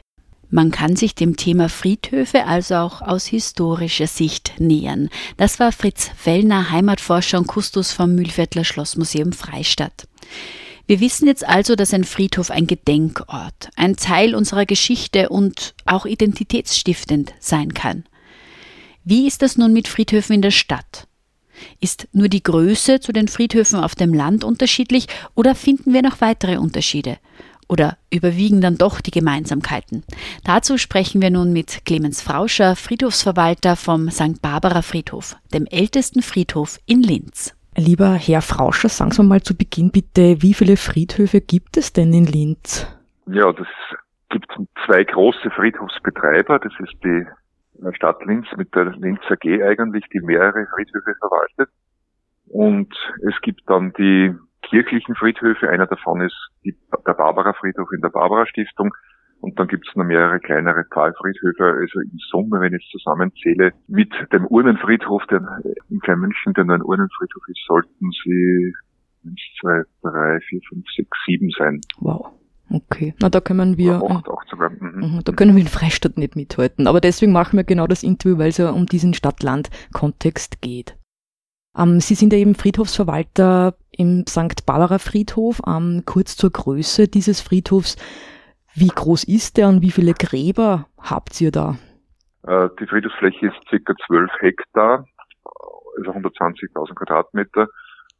[0.49, 5.09] Man kann sich dem Thema Friedhöfe also auch aus historischer Sicht nähern.
[5.37, 10.09] Das war Fritz Fellner, Heimatforscher und Kustos vom Mühlviertler Schlossmuseum Freistadt.
[10.87, 16.05] Wir wissen jetzt also, dass ein Friedhof ein Gedenkort, ein Teil unserer Geschichte und auch
[16.05, 18.03] identitätsstiftend sein kann.
[19.09, 21.07] Wie ist das nun mit Friedhöfen in der Stadt?
[21.79, 26.19] Ist nur die Größe zu den Friedhöfen auf dem Land unterschiedlich oder finden wir noch
[26.19, 27.15] weitere Unterschiede?
[27.69, 30.03] Oder überwiegen dann doch die Gemeinsamkeiten?
[30.43, 34.41] Dazu sprechen wir nun mit Clemens Frauscher, Friedhofsverwalter vom St.
[34.41, 37.55] Barbara Friedhof, dem ältesten Friedhof in Linz.
[37.77, 42.11] Lieber Herr Frauscher, sagen Sie mal zu Beginn bitte, wie viele Friedhöfe gibt es denn
[42.11, 42.85] in Linz?
[43.25, 43.67] Ja, das
[44.31, 44.51] gibt
[44.85, 46.59] zwei große Friedhofsbetreiber.
[46.59, 47.25] Das ist die
[47.93, 51.69] Stadt Linz mit der Linz AG eigentlich, die mehrere Friedhöfe verwaltet.
[52.47, 52.93] Und
[53.27, 55.69] es gibt dann die kirchlichen Friedhöfe.
[55.69, 58.93] Einer davon ist die, der Barbara Friedhof in der Barbara Stiftung.
[59.39, 61.63] Und dann gibt es noch mehrere kleinere Pfahlfriedhöfe.
[61.63, 65.41] Also in Summe, wenn ich es zusammenzähle, mit dem Urnenfriedhof, der
[65.89, 68.73] in Kleinmünchen, der nur ein Urnenfriedhof ist, sollten sie
[69.25, 71.81] eins, zwei, drei, vier, fünf, sechs, sieben sein.
[71.99, 72.36] Wow.
[72.69, 73.99] Okay, na da können wir,
[74.49, 74.69] sogar.
[74.69, 75.15] Mhm.
[75.15, 75.23] mhm.
[75.23, 76.87] da können wir in Freistadt nicht mithalten.
[76.87, 80.97] Aber deswegen machen wir genau das Interview, weil es ja um diesen Stadt-Land-Kontext geht.
[81.77, 84.65] Ähm, Sie sind ja eben Friedhofsverwalter im St.
[84.65, 85.61] Barbara Friedhof.
[85.65, 87.95] Ähm, kurz zur Größe dieses Friedhofs.
[88.73, 91.77] Wie groß ist der und wie viele Gräber habt ihr da?
[92.43, 95.05] Äh, die Friedhofsfläche ist circa 12 Hektar,
[95.97, 97.67] also 120.000 Quadratmeter.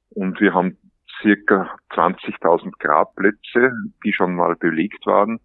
[0.09, 0.77] Und wir haben
[1.21, 3.71] circa 20.000 Grabplätze,
[4.03, 5.39] die schon mal belegt waren,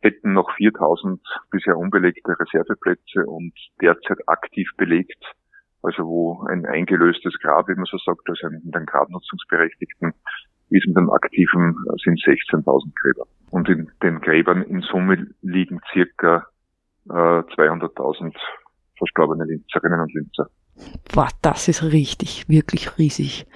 [0.00, 5.24] hätten noch 4.000 bisher unbelegte Reserveplätze und derzeit aktiv belegt
[5.82, 10.14] also wo ein eingelöstes Grab, wie man so sagt, also in den Grabnutzungsberechtigten,
[10.70, 13.26] ist mit dem aktiven sind 16.000 Gräber.
[13.50, 16.46] Und in den Gräbern in Summe liegen circa
[17.06, 18.34] äh, 200.000
[18.96, 20.48] verstorbene Linzerinnen und Linzer.
[21.14, 23.46] Boah, das ist richtig, wirklich riesig.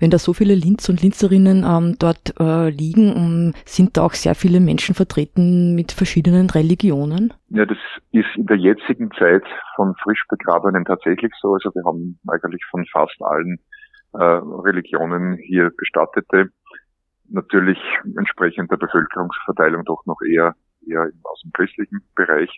[0.00, 4.02] Wenn da so viele Linz und Linzerinnen ähm, dort äh, liegen, um, ähm, sind da
[4.02, 7.32] auch sehr viele Menschen vertreten mit verschiedenen Religionen?
[7.50, 7.78] Ja, das
[8.10, 9.44] ist in der jetzigen Zeit
[9.76, 11.54] von frisch Begrabenen tatsächlich so.
[11.54, 13.58] Also wir haben eigentlich von fast allen
[14.14, 16.48] äh, Religionen hier Bestattete.
[17.28, 17.78] Natürlich
[18.16, 20.54] entsprechend der Bevölkerungsverteilung doch noch eher,
[20.86, 22.50] eher aus dem christlichen Bereich.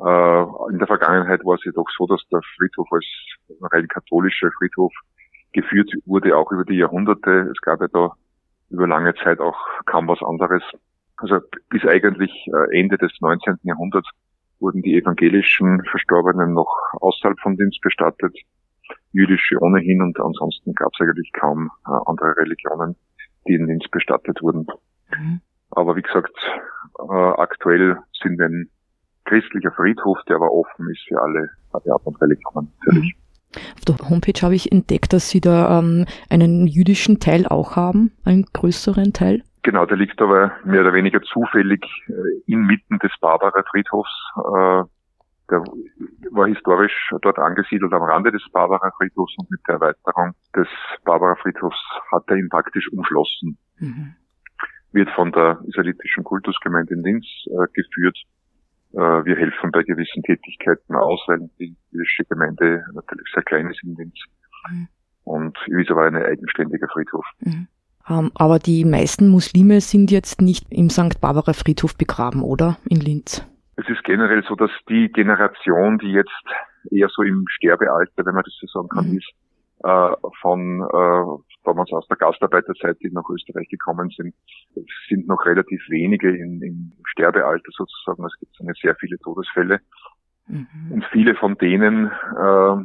[0.00, 3.06] Äh, in der Vergangenheit war es jedoch so, dass der Friedhof als
[3.70, 4.92] rein katholischer Friedhof
[5.52, 7.50] geführt wurde, auch über die Jahrhunderte.
[7.52, 8.12] Es gab ja da
[8.70, 10.62] über lange Zeit auch kaum was anderes.
[11.16, 13.58] Also bis eigentlich äh, Ende des 19.
[13.62, 14.08] Jahrhunderts
[14.58, 18.34] wurden die evangelischen Verstorbenen noch außerhalb von Dienst bestattet,
[19.12, 22.96] jüdische ohnehin und ansonsten gab es eigentlich kaum äh, andere Religionen,
[23.46, 24.66] die in Dienst bestattet wurden.
[25.10, 25.40] Mhm.
[25.72, 26.36] Aber wie gesagt,
[26.98, 28.70] aktuell sind wir in
[29.30, 33.14] christlicher Friedhof, der aber offen ist für alle Arten und Religionen natürlich.
[33.76, 38.12] Auf der Homepage habe ich entdeckt, dass Sie da ähm, einen jüdischen Teil auch haben,
[38.24, 39.42] einen größeren Teil.
[39.62, 42.12] Genau, der liegt aber mehr oder weniger zufällig äh,
[42.52, 44.10] inmitten des Barbara Friedhofs.
[44.36, 44.84] Äh,
[45.50, 45.64] der
[46.30, 50.68] war historisch dort angesiedelt am Rande des Barbara Friedhofs und mit der Erweiterung des
[51.04, 53.58] Barbara Friedhofs hat er ihn praktisch umschlossen.
[53.78, 54.14] Mhm.
[54.92, 58.16] Wird von der israelitischen Kultusgemeinde in Linz äh, geführt
[58.92, 63.94] wir helfen bei gewissen Tätigkeiten aus, weil die jüdische Gemeinde natürlich sehr klein ist in
[63.96, 64.14] Linz.
[64.68, 64.88] Mhm.
[65.24, 67.24] Und ist aber ein eigenständiger Friedhof.
[67.40, 67.68] Mhm.
[68.08, 71.20] Um, ähm, aber die meisten Muslime sind jetzt nicht im St.
[71.20, 72.78] Barbara Friedhof begraben, oder?
[72.88, 73.46] In Linz?
[73.76, 76.44] Es ist generell so, dass die Generation, die jetzt
[76.90, 79.18] eher so im Sterbealter, wenn man das so sagen kann, mhm.
[79.18, 79.30] ist,
[79.82, 84.34] äh, von äh, damals aus der Gastarbeiterzeit, die nach Österreich gekommen sind,
[85.08, 88.24] sind noch relativ wenige in, im Sterbealter sozusagen.
[88.24, 89.80] Es gibt sehr viele Todesfälle.
[90.46, 90.66] Mhm.
[90.90, 92.76] Und viele von denen äh,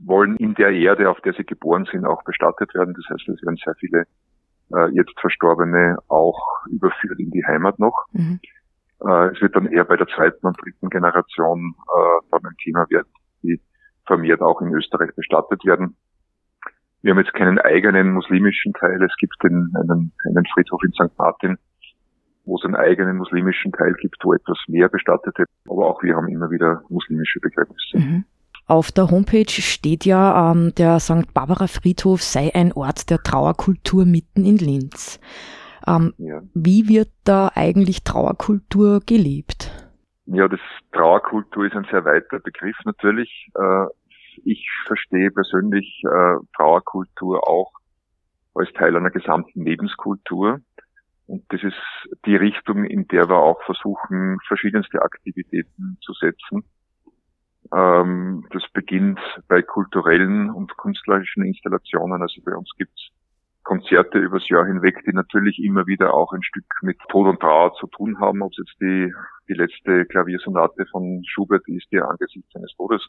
[0.00, 2.94] wollen in der Erde, auf der sie geboren sind, auch bestattet werden.
[2.94, 4.04] Das heißt, es werden sehr viele
[4.74, 8.06] äh, jetzt Verstorbene auch überführt in die Heimat noch.
[8.12, 8.40] Mhm.
[9.00, 12.86] Äh, es wird dann eher bei der zweiten und dritten Generation äh, dann ein Thema
[12.90, 13.08] werden,
[13.42, 13.60] die
[14.06, 15.96] vermehrt auch in Österreich bestattet werden.
[17.06, 19.00] Wir haben jetzt keinen eigenen muslimischen Teil.
[19.00, 21.16] Es gibt den, einen, einen Friedhof in St.
[21.16, 21.56] Martin,
[22.44, 25.44] wo es einen eigenen muslimischen Teil gibt, wo etwas mehr Bestattete.
[25.68, 27.98] Aber auch wir haben immer wieder muslimische Begräbnisse.
[27.98, 28.24] Mhm.
[28.66, 31.32] Auf der Homepage steht ja, ähm, der St.
[31.32, 35.20] Barbara Friedhof sei ein Ort der Trauerkultur mitten in Linz.
[35.86, 36.42] Ähm, ja.
[36.54, 39.70] Wie wird da eigentlich Trauerkultur gelebt?
[40.24, 40.58] Ja, das
[40.90, 43.48] Trauerkultur ist ein sehr weiter Begriff natürlich.
[43.54, 43.86] Äh,
[44.46, 47.72] ich verstehe persönlich äh, Trauerkultur auch
[48.54, 50.60] als Teil einer gesamten Lebenskultur.
[51.26, 51.76] Und das ist
[52.24, 56.64] die Richtung, in der wir auch versuchen, verschiedenste Aktivitäten zu setzen.
[57.74, 62.22] Ähm, das beginnt bei kulturellen und künstlerischen Installationen.
[62.22, 63.10] Also bei uns gibt's
[63.64, 67.74] Konzerte übers Jahr hinweg, die natürlich immer wieder auch ein Stück mit Tod und Trauer
[67.74, 69.12] zu tun haben, ob es jetzt die,
[69.48, 73.02] die letzte Klaviersonate von Schubert ist, die angesichts seines Todes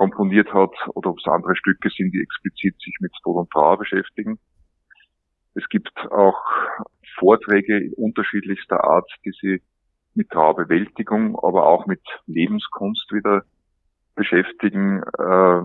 [0.00, 3.76] komponiert hat, oder ob es andere Stücke sind, die explizit sich mit Tod und Trauer
[3.76, 4.38] beschäftigen.
[5.54, 6.42] Es gibt auch
[7.18, 9.62] Vorträge unterschiedlichster Art, die sich
[10.14, 13.42] mit Trauerbewältigung, aber auch mit Lebenskunst wieder
[14.14, 15.02] beschäftigen.
[15.02, 15.60] Äh,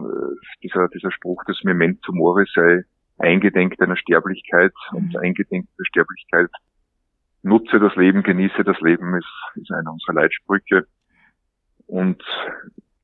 [0.63, 2.84] dieser, dieser Spruch des Memento Mori sei
[3.17, 5.19] eingedenk deiner Sterblichkeit und mhm.
[5.19, 6.50] eingedenk der Sterblichkeit
[7.41, 10.88] nutze das Leben, genieße das Leben ist, ist einer unserer Leitsprüche.
[11.88, 12.21] Und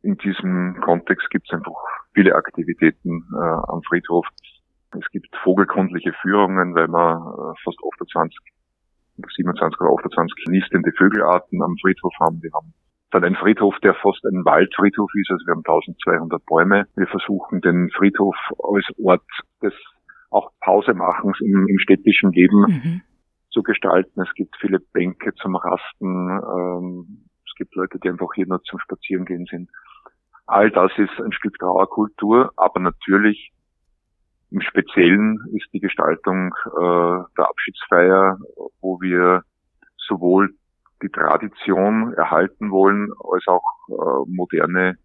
[0.03, 1.75] in diesem Kontext gibt es einfach
[2.13, 4.25] viele Aktivitäten äh, am Friedhof.
[4.97, 8.37] Es gibt vogelkundliche Führungen, weil wir äh, fast 28,
[9.17, 12.41] 27 oder 28 nistende Vögelarten am Friedhof haben.
[12.41, 12.73] Wir haben
[13.11, 16.87] dann ein Friedhof, der fast ein Waldfriedhof ist, also wir haben 1200 Bäume.
[16.95, 19.27] Wir versuchen den Friedhof als Ort
[19.61, 19.73] des
[20.29, 23.01] auch Pausemachens im, im städtischen Leben mhm.
[23.51, 24.21] zu gestalten.
[24.21, 26.29] Es gibt viele Bänke zum Rasten.
[26.29, 29.69] Ähm, es gibt Leute, die einfach hier nur zum Spazierengehen sind.
[30.51, 33.53] All das ist ein Stück Trauerkultur, aber natürlich
[34.49, 38.37] im Speziellen ist die Gestaltung äh, der Abschiedsfeier,
[38.81, 39.43] wo wir
[39.95, 40.53] sowohl
[41.01, 44.97] die Tradition erhalten wollen, als auch äh, moderne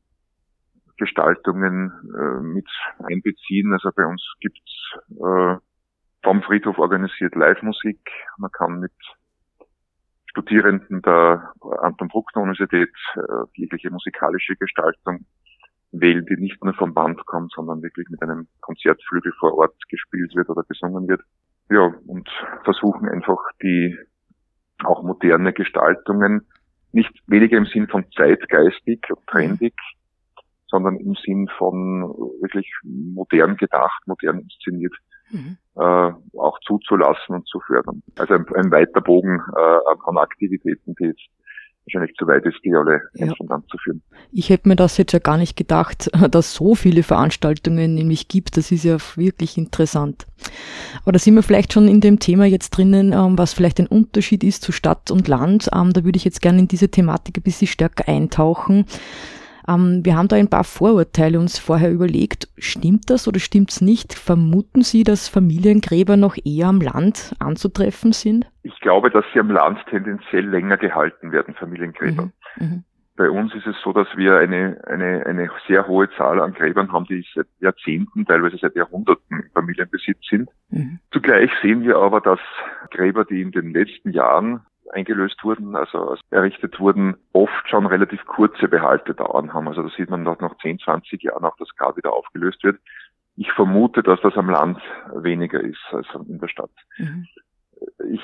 [0.97, 2.69] Gestaltungen äh, mit
[3.05, 3.73] einbeziehen.
[3.73, 5.59] Also bei uns gibt's äh,
[6.25, 8.01] vom Friedhof organisiert Live-Musik.
[8.39, 8.95] Man kann mit
[10.37, 13.21] Studierenden der Anton Bruckner Universität äh,
[13.55, 15.25] jegliche musikalische Gestaltung
[15.93, 20.35] wählen, die nicht nur vom Band kommt, sondern wirklich mit einem Konzertflügel vor Ort gespielt
[20.35, 21.23] wird oder gesungen wird.
[21.71, 22.29] Ja, und
[22.65, 23.97] versuchen einfach die
[24.85, 26.47] auch moderne Gestaltungen
[26.93, 29.75] nicht weniger im Sinn von zeitgeistig und trendig,
[30.67, 32.03] sondern im Sinn von
[32.43, 34.95] wirklich modern gedacht, modern inszeniert,
[35.31, 35.57] mhm.
[35.77, 38.03] äh, auch zuzulassen und zu fördern.
[38.19, 41.29] Also ein, ein weiter Bogen äh, an Aktivitäten, die jetzt
[41.87, 43.33] wahrscheinlich zu weit ist, die alle ja.
[43.49, 44.03] anzuführen.
[44.33, 48.57] Ich hätte mir das jetzt ja gar nicht gedacht, dass so viele Veranstaltungen nämlich gibt.
[48.57, 50.27] Das ist ja wirklich interessant.
[51.03, 53.87] Aber da sind wir vielleicht schon in dem Thema jetzt drinnen, ähm, was vielleicht ein
[53.87, 55.71] Unterschied ist zu Stadt und Land.
[55.73, 58.87] Ähm, da würde ich jetzt gerne in diese Thematik ein bisschen stärker eintauchen.
[59.69, 62.49] Ähm, wir haben da ein paar Vorurteile uns vorher überlegt.
[62.59, 64.15] Stimmt das oder stimmt es nicht?
[64.15, 68.47] Vermuten Sie, dass Familiengräber noch eher am Land anzutreffen sind?
[68.63, 72.31] Ich glaube, dass sie am Land tendenziell länger gehalten werden, Familiengräber.
[72.57, 72.67] Mhm.
[72.67, 72.85] Mhm.
[73.17, 76.93] Bei uns ist es so, dass wir eine, eine, eine sehr hohe Zahl an Gräbern
[76.93, 80.51] haben, die seit Jahrzehnten, teilweise seit Jahrhunderten im Familienbesitz sind.
[80.69, 80.99] Mhm.
[81.13, 82.41] Zugleich sehen wir aber, dass
[82.91, 84.61] Gräber, die in den letzten Jahren
[84.93, 89.69] eingelöst wurden, also errichtet wurden, oft schon relativ kurze Behaltedauern haben.
[89.69, 92.79] Also da sieht man dort nach 10, 20 Jahren auch das Grab wieder aufgelöst wird.
[93.37, 94.81] Ich vermute, dass das am Land
[95.15, 96.71] weniger ist als in der Stadt.
[96.97, 97.27] Mhm.
[98.11, 98.23] Ich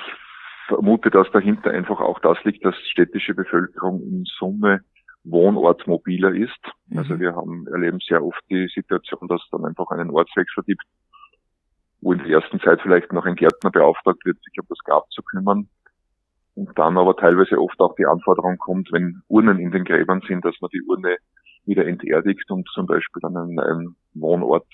[0.68, 4.81] vermute, dass dahinter einfach auch das liegt, dass städtische Bevölkerung in Summe
[5.25, 6.61] wohnortmobiler ist.
[6.87, 6.98] Mhm.
[6.98, 10.83] Also wir haben, erleben sehr oft die Situation, dass es dann einfach einen Ortswechsel gibt,
[12.01, 15.11] wo in der ersten Zeit vielleicht noch ein Gärtner beauftragt wird, sich um das Grab
[15.11, 15.68] zu kümmern
[16.55, 20.45] und dann aber teilweise oft auch die Anforderung kommt, wenn Urnen in den Gräbern sind,
[20.45, 21.17] dass man die Urne
[21.65, 24.67] wieder enterdigt und zum Beispiel dann an einem Wohnort,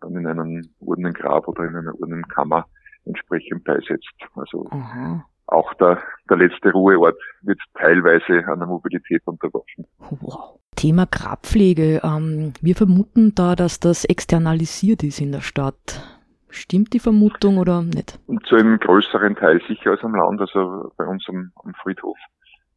[0.00, 2.66] dann in einem Urnengrab oder in einer Urnenkammer
[3.04, 4.14] entsprechend beisetzt.
[4.34, 5.24] Also Aha.
[5.46, 9.86] auch der, der letzte Ruheort wird teilweise an der Mobilität unterworfen.
[9.98, 10.58] Wow.
[10.76, 12.00] Thema Grabpflege.
[12.02, 16.13] Ähm, wir vermuten da, dass das externalisiert ist in der Stadt.
[16.54, 18.18] Stimmt die Vermutung oder nicht?
[18.44, 20.40] Zu einem größeren Teil sicher als am Land.
[20.40, 22.16] Also bei uns am, am Friedhof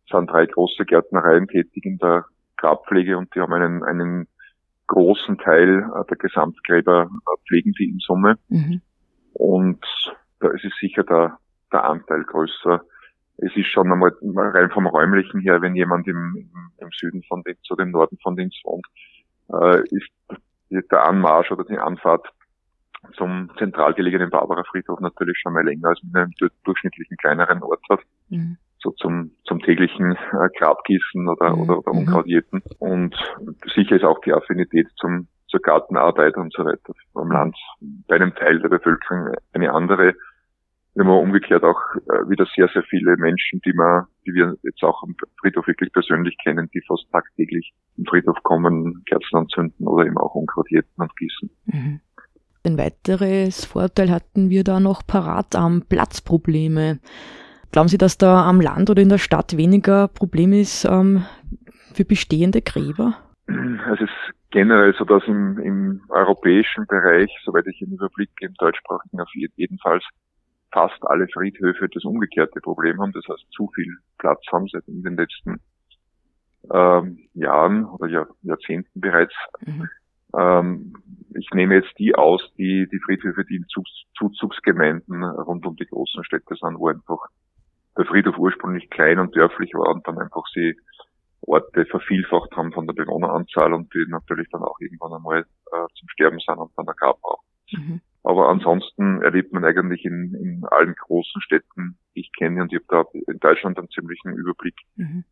[0.10, 2.26] sind drei große Gärtnereien tätig in der
[2.58, 4.28] Grabpflege und die haben einen, einen
[4.88, 8.38] großen Teil der Gesamtgräber äh, pflegen die in Summe.
[8.50, 8.82] Mhm.
[9.34, 9.86] Und
[10.40, 11.38] da ist es sicher der,
[11.72, 12.82] der Anteil größer.
[13.38, 17.44] Es ist schon einmal rein vom räumlichen her, wenn jemand im, im, im Süden von
[17.46, 18.88] Linz oder im Norden von Linz wohnt,
[19.54, 20.10] äh, ist
[20.92, 22.28] der Anmarsch oder die Anfahrt
[23.15, 26.32] zum zentral gelegenen Barbara Friedhof natürlich schon mal länger als in einem
[26.63, 28.02] durchschnittlichen kleineren Ort hat.
[28.30, 28.58] Mhm.
[28.80, 31.62] So zum, zum täglichen äh, Grabgießen oder, mhm.
[31.62, 32.00] oder, oder mhm.
[32.00, 32.62] Unkrautjäten.
[32.80, 33.15] Und
[33.74, 37.58] sicher ist auch die Affinität zum, zur Gartenarbeit und so weiter am Land
[38.08, 40.13] bei einem Teil der Bevölkerung eine andere.
[40.93, 44.84] wir haben umgekehrt auch äh, wieder sehr, sehr viele Menschen, die wir, die wir jetzt
[44.84, 50.06] auch am Friedhof wirklich persönlich kennen, die fast tagtäglich im Friedhof kommen, Kerzen anzünden oder
[50.06, 50.67] eben auch Unkraut
[50.98, 51.50] und gießen.
[51.65, 52.02] Mhm.
[52.67, 56.99] Ein weiteres Vorteil hatten wir da noch parat am Platzprobleme.
[57.71, 61.23] Glauben Sie, dass da am Land oder in der Stadt weniger Problem ist ähm,
[61.93, 63.13] für bestehende Gräber?
[63.47, 64.12] Es ist
[64.49, 70.03] generell so, dass im, im europäischen Bereich, soweit ich den Überblick im deutschsprachigen auf jedenfalls
[70.73, 75.03] fast alle Friedhöfe das umgekehrte Problem haben, das heißt zu viel Platz haben seit in
[75.03, 75.62] den letzten
[76.73, 79.34] ähm, Jahren oder Jahr, Jahrzehnten bereits.
[79.65, 79.88] Mhm.
[80.36, 80.94] Ähm,
[81.36, 83.66] ich nehme jetzt die aus, die, die Friedhöfe, die in
[84.18, 87.28] Zuzugsgemeinden rund um die großen Städte sind, wo einfach
[87.98, 90.76] der Friedhof ursprünglich klein und dörflich war und dann einfach sie
[91.42, 96.10] Orte vervielfacht haben von der Bewohneranzahl und die natürlich dann auch irgendwann einmal äh, zum
[96.10, 97.46] Sterben sind und dann ein Grab brauchen.
[97.72, 98.02] Mhm.
[98.24, 102.80] Aber ansonsten erlebt man eigentlich in, in allen großen Städten, die ich kenne, und ich
[102.80, 105.24] habe da in Deutschland einen ziemlichen Überblick, mhm.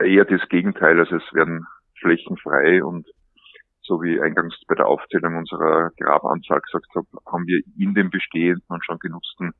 [0.00, 0.98] eher das Gegenteil.
[0.98, 1.66] Also es werden
[2.00, 3.06] Flächen frei und
[3.84, 8.64] so wie eingangs bei der Aufzählung unserer Grabanzahl gesagt habe, haben wir in den bestehenden
[8.68, 9.52] und schon genutzten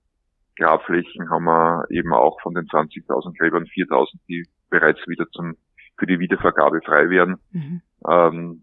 [0.57, 5.57] Grabflächen haben wir eben auch von den 20.000 Gräbern 4.000, die bereits wieder zum,
[5.99, 7.37] für die Wiedervergabe frei werden.
[7.51, 7.83] Mhm.
[8.09, 8.63] Ähm,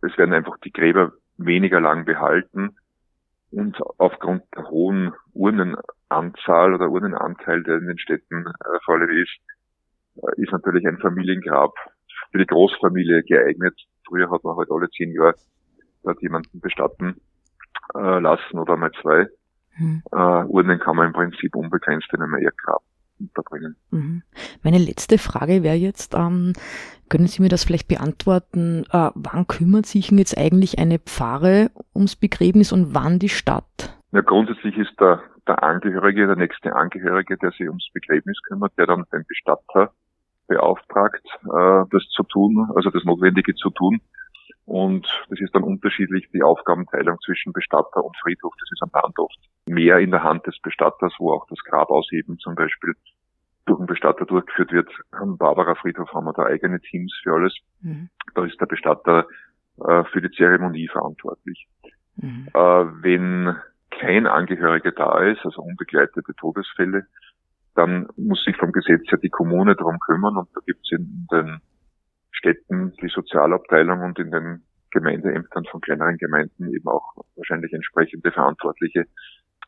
[0.00, 2.76] es werden einfach die Gräber weniger lang behalten
[3.50, 10.42] und aufgrund der hohen Urnenanzahl oder Urnenanteil, der in den Städten äh, vorliegt ist, äh,
[10.42, 11.74] ist natürlich ein Familiengrab
[12.30, 13.74] für die Großfamilie geeignet.
[14.06, 15.34] Früher hat man halt alle zehn Jahre
[16.02, 17.20] dort jemanden bestatten
[17.94, 19.26] äh, lassen oder mal zwei.
[19.78, 20.02] Mhm.
[20.12, 22.82] Äh, Urnen kann man im Prinzip unbegrenzt in einem Erdgrab
[23.18, 23.76] unterbringen.
[23.90, 24.22] Mhm.
[24.62, 26.52] Meine letzte Frage wäre jetzt, ähm,
[27.08, 31.70] können Sie mir das vielleicht beantworten, äh, wann kümmert sich denn jetzt eigentlich eine Pfarre
[31.94, 33.98] ums Begräbnis und wann die Stadt?
[34.12, 38.86] Ja, grundsätzlich ist der, der Angehörige, der nächste Angehörige, der sich ums Begräbnis kümmert, der
[38.86, 39.92] dann den Bestatter
[40.46, 44.00] beauftragt, äh, das zu tun, also das Notwendige zu tun.
[44.66, 48.54] Und das ist dann unterschiedlich die Aufgabenteilung zwischen Bestatter und Friedhof.
[48.58, 51.90] Das ist am Land oft mehr in der Hand des Bestatters, wo auch das Grab
[51.90, 52.94] ausheben zum Beispiel
[53.66, 54.90] durch den Bestatter durchgeführt wird.
[55.12, 57.54] Am Barbara Friedhof haben wir da eigene Teams für alles.
[57.80, 58.08] Mhm.
[58.34, 59.26] Da ist der Bestatter
[59.86, 61.66] äh, für die Zeremonie verantwortlich.
[62.16, 62.48] Mhm.
[62.52, 63.56] Äh, wenn
[63.90, 67.06] kein Angehöriger da ist, also unbegleitete Todesfälle,
[67.74, 71.26] dann muss sich vom Gesetz her die Kommune darum kümmern und da gibt es in
[71.32, 71.60] den
[72.30, 79.06] Städten die Sozialabteilung und in den Gemeindeämtern von kleineren Gemeinden eben auch wahrscheinlich entsprechende Verantwortliche,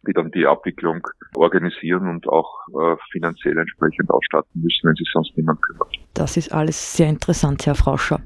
[0.06, 5.36] die dann die Abwicklung organisieren und auch äh, finanziell entsprechend ausstatten müssen, wenn sich sonst
[5.36, 5.88] niemand kümmert.
[6.14, 8.20] Das ist alles sehr interessant, Herr Frauscher.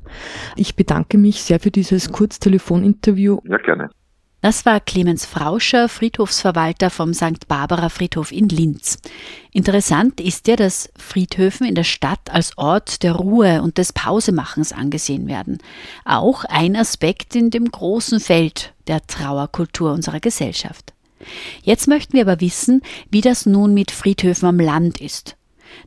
[0.56, 3.38] Ich bedanke mich sehr für dieses Kurztelefoninterview.
[3.44, 3.90] Ja, gerne.
[4.42, 7.46] Das war Clemens Frauscher, Friedhofsverwalter vom St.
[7.46, 8.98] Barbara Friedhof in Linz.
[9.53, 14.72] Interessant ist ja, dass Friedhöfen in der Stadt als Ort der Ruhe und des Pausemachens
[14.72, 15.59] angesehen werden.
[16.07, 20.94] Auch ein Aspekt in dem großen Feld der Trauerkultur unserer Gesellschaft.
[21.62, 25.37] Jetzt möchten wir aber wissen, wie das nun mit Friedhöfen am Land ist.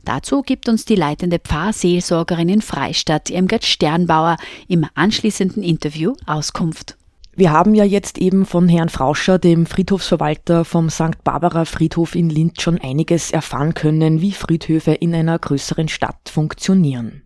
[0.04, 4.36] Dazu gibt uns die leitende Pfarrseelsorgerin in Freistadt, Irmgard Sternbauer,
[4.68, 6.96] im anschließenden Interview Auskunft.
[7.36, 11.24] Wir haben ja jetzt eben von Herrn Frauscher, dem Friedhofsverwalter vom St.
[11.24, 17.22] Barbara Friedhof in Linz, schon einiges erfahren können, wie Friedhöfe in einer größeren Stadt funktionieren.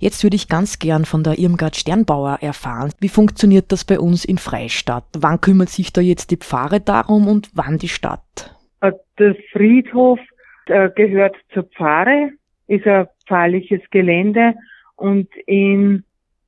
[0.00, 4.24] Jetzt würde ich ganz gern von der Irmgard Sternbauer erfahren, wie funktioniert das bei uns
[4.24, 5.04] in Freistadt?
[5.16, 8.56] Wann kümmert sich da jetzt die Pfarre darum und wann die Stadt?
[8.80, 10.18] Äh, der Friedhof
[10.66, 12.30] äh, gehört zur Pfarre,
[12.66, 14.54] ist ein pfarrliches Gelände
[14.96, 16.02] und in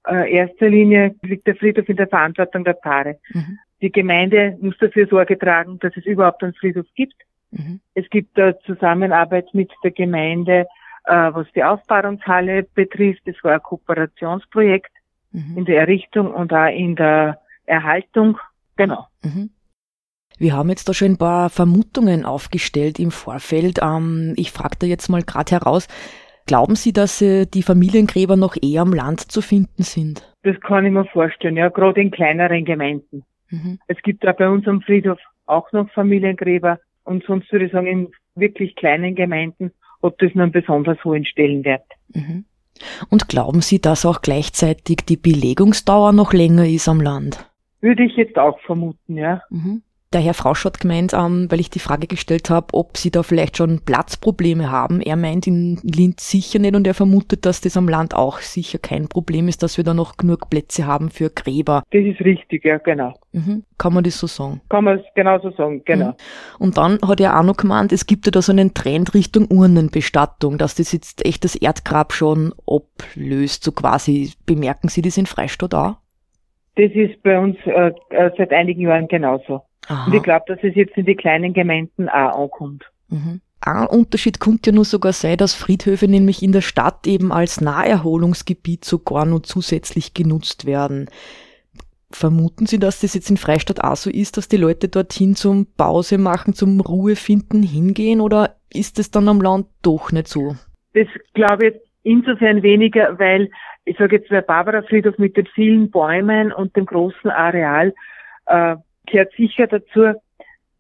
[0.06, 3.18] äh, erster Linie liegt der Friedhof in der Verantwortung der Paare.
[3.32, 3.58] Mhm.
[3.80, 7.16] Die Gemeinde muss dafür Sorge tragen, dass es überhaupt einen Friedhof gibt.
[7.50, 7.80] Mhm.
[7.94, 10.66] Es gibt da Zusammenarbeit mit der Gemeinde,
[11.04, 13.22] äh, was die Aufbahrungshalle betrifft.
[13.26, 14.92] Es war ein Kooperationsprojekt
[15.32, 15.58] mhm.
[15.58, 18.38] in der Errichtung und auch in der Erhaltung.
[18.76, 19.06] Genau.
[19.22, 19.50] Mhm.
[20.38, 23.80] Wir haben jetzt da schon ein paar Vermutungen aufgestellt im Vorfeld.
[23.82, 25.86] Ähm, ich frage da jetzt mal gerade heraus,
[26.46, 30.28] Glauben Sie, dass äh, die Familiengräber noch eher am Land zu finden sind?
[30.42, 33.24] Das kann ich mir vorstellen, ja, gerade in kleineren Gemeinden.
[33.50, 33.78] Mhm.
[33.86, 37.86] Es gibt auch bei uns am Friedhof auch noch Familiengräber und sonst würde ich sagen,
[37.86, 39.72] in wirklich kleinen Gemeinden
[40.02, 41.84] hat das einen besonders hohen Stellenwert.
[42.14, 42.44] Mhm.
[43.10, 47.48] Und glauben Sie, dass auch gleichzeitig die Belegungsdauer noch länger ist am Land?
[47.80, 49.42] Würde ich jetzt auch vermuten, ja.
[49.50, 49.82] Mhm.
[50.12, 53.22] Der Herr Frausch hat gemeint, ähm, weil ich die Frage gestellt habe, ob Sie da
[53.22, 55.00] vielleicht schon Platzprobleme haben.
[55.00, 58.78] Er meint in Linz sicher nicht und er vermutet, dass das am Land auch sicher
[58.78, 61.82] kein Problem ist, dass wir da noch genug Plätze haben für Gräber.
[61.92, 63.14] Das ist richtig, ja, genau.
[63.32, 63.64] Mhm.
[63.78, 64.60] Kann man das so sagen?
[64.68, 66.08] Kann man es genau so sagen, genau.
[66.08, 66.14] Mhm.
[66.58, 69.46] Und dann hat er auch noch gemeint, es gibt ja da so einen Trend Richtung
[69.50, 74.32] Urnenbestattung, dass das jetzt echt das Erdgrab schon ablöst, so quasi.
[74.44, 75.96] Bemerken Sie das in Freistadt auch?
[76.76, 79.62] Das ist bei uns äh, äh seit einigen Jahren genauso.
[79.88, 80.06] Aha.
[80.06, 82.84] Und ich glaube, dass es jetzt in die kleinen Gemeinden auch ankommt.
[83.08, 83.40] Mhm.
[83.64, 87.60] Ein Unterschied könnte ja nur sogar sein, dass Friedhöfe nämlich in der Stadt eben als
[87.60, 91.08] Naherholungsgebiet sogar nur zusätzlich genutzt werden.
[92.10, 95.66] Vermuten Sie, dass das jetzt in Freistadt auch so ist, dass die Leute dorthin zum
[95.76, 100.56] Pause machen, zum Ruhe finden hingehen oder ist es dann am Land doch nicht so?
[100.94, 103.48] Das glaube ich insofern weniger, weil
[103.84, 107.94] ich sage jetzt der Barbara Friedhof mit den vielen Bäumen und dem großen Areal
[108.46, 108.76] äh,
[109.06, 110.18] gehört sicher dazu.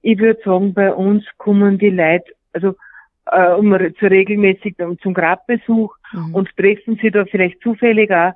[0.02, 2.74] Ich würde sagen, bei uns kommen die Leute, also
[3.26, 6.34] äh, um, zu regelmäßig zum Grabbesuch mhm.
[6.34, 8.32] und treffen sie da vielleicht zufällig auch,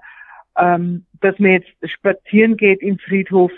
[0.59, 3.53] ähm, dass man jetzt spazieren geht im Friedhof,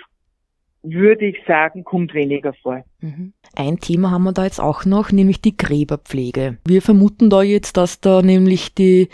[0.82, 2.84] würde ich sagen, kommt weniger vor.
[3.00, 3.32] Mhm.
[3.56, 6.58] Ein Thema haben wir da jetzt auch noch, nämlich die Gräberpflege.
[6.66, 9.08] Wir vermuten da jetzt, dass da nämlich die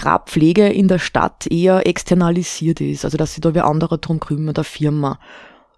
[0.00, 4.56] Grabpflege in der Stadt eher externalisiert ist, also dass sich da wer anderer drum kümmert,
[4.56, 5.18] der Firma.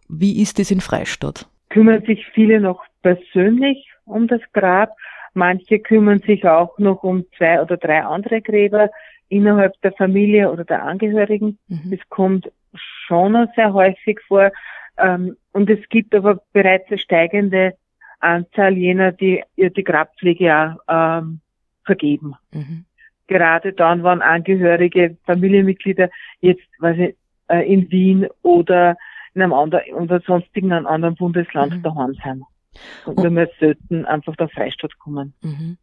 [0.08, 1.48] Wie ist es in Freistadt?
[1.70, 4.90] Kümmern sich viele noch persönlich um das Grab.
[5.34, 8.90] Manche kümmern sich auch noch um zwei oder drei andere Gräber
[9.28, 11.58] innerhalb der Familie oder der Angehörigen.
[11.68, 11.90] Mhm.
[11.90, 14.52] Das kommt schon noch sehr häufig vor.
[14.98, 17.74] Ähm, und es gibt aber bereits eine steigende
[18.20, 21.40] Anzahl jener, die die Grabpflege auch ähm,
[21.84, 22.34] vergeben.
[22.52, 22.84] Mhm.
[23.26, 26.10] Gerade dann, wenn Angehörige, Familienmitglieder
[26.40, 27.16] jetzt, weiß ich,
[27.48, 28.96] äh, in Wien oder
[29.34, 31.82] in einem anderen oder sonstigen einem anderen Bundesland mhm.
[31.82, 32.42] daheim sein.
[33.04, 35.34] Und, und wir selten einfach der Freistaat kommen.
[35.42, 35.78] Mhm.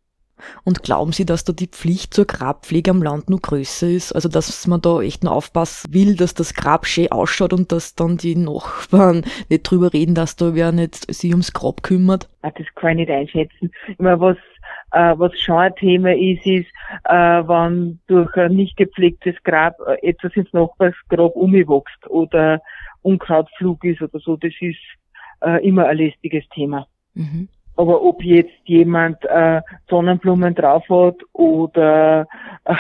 [0.64, 4.14] Und glauben Sie, dass da die Pflicht zur Grabpflege am Land nur größer ist?
[4.14, 7.96] Also, dass man da echt nur aufpassen will, dass das Grab schön ausschaut und dass
[7.96, 12.30] dann die Nachbarn nicht drüber reden, dass da wer nicht sich ums Grab kümmert?
[12.42, 13.72] Ah, das kann ich nicht einschätzen.
[13.88, 14.38] Ich meine, was,
[14.92, 16.68] was schon ein Thema ist, ist,
[17.06, 22.62] äh, wenn durch ein nicht gepflegtes Grab äh, etwas ins Nachbarsgrab umgewachst oder
[23.02, 24.80] Unkrautflug ist oder so, das ist
[25.42, 26.88] äh, immer ein lästiges Thema.
[27.14, 27.48] Mhm.
[27.76, 32.28] Aber ob jetzt jemand äh, Sonnenblumen drauf hat oder
[32.66, 32.76] äh,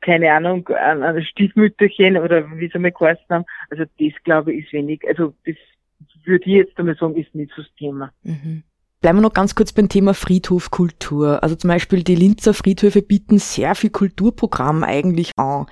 [0.00, 4.66] keine Ahnung, ein, ein Stiefmütterchen oder wie sie mal geheißen haben, also das glaube ich
[4.66, 5.02] ist wenig.
[5.06, 5.56] Also das
[6.24, 8.12] würde ich jetzt einmal sagen, ist nicht so das Thema.
[8.22, 8.62] Mhm.
[9.00, 11.42] Bleiben wir noch ganz kurz beim Thema Friedhofkultur.
[11.42, 15.66] Also zum Beispiel die Linzer Friedhöfe bieten sehr viel Kulturprogramm eigentlich an.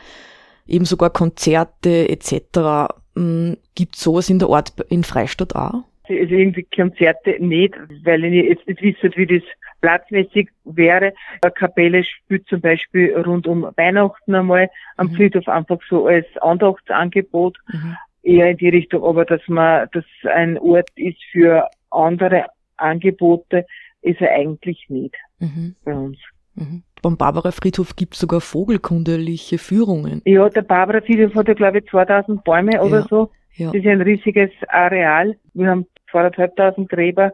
[0.67, 2.93] Eben sogar Konzerte etc.
[3.17, 5.85] Hm, gibt sowas in der Ort in Freistadt auch?
[6.07, 9.43] Also irgendwie Konzerte nicht, weil ich jetzt nicht wisse, wie das
[9.81, 11.15] platzmäßig wäre.
[11.41, 15.17] Eine Kapelle spielt zum Beispiel rund um Weihnachten einmal am mhm.
[15.17, 17.57] Friedhof einfach so als Andachtsangebot.
[17.73, 17.97] Mhm.
[18.23, 22.47] Eher in die Richtung, aber dass man, dass ein Ort ist für andere
[22.77, 23.67] Angebote,
[24.03, 25.75] ist er eigentlich nicht mhm.
[25.85, 26.19] bei uns.
[26.55, 26.83] Mhm.
[27.03, 30.23] Beim Barbara Friedhof gibt es sogar vogelkunderliche Führungen.
[30.25, 33.31] Ja, der Barbara Friedhof hat ja, glaube ich, 2000 Bäume oder so.
[33.55, 33.67] Ja.
[33.67, 35.37] Das ist ein riesiges Areal.
[35.53, 37.33] Wir haben 2500 Gräber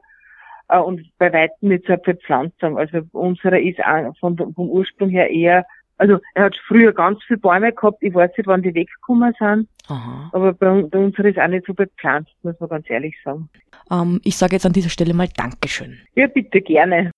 [0.68, 2.78] äh, und bei weitem nicht so eine Bepflanzung.
[2.78, 3.78] Also unsere ist
[4.18, 5.66] von, vom Ursprung her eher,
[6.01, 7.98] also er hat früher ganz viele Bäume gehabt.
[8.01, 9.68] Ich weiß nicht, wann die weggekommen sind.
[9.88, 10.30] Aha.
[10.32, 13.48] Aber bei, bei unserer ist auch nicht so bepflanzt, muss man ganz ehrlich sagen.
[13.90, 15.98] Ähm, ich sage jetzt an dieser Stelle mal Dankeschön.
[16.14, 17.11] Ja, bitte gerne.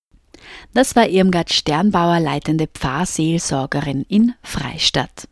[0.73, 5.29] Das war Irmgard Sternbauer, leitende Pfarrseelsorgerin in Freistadt.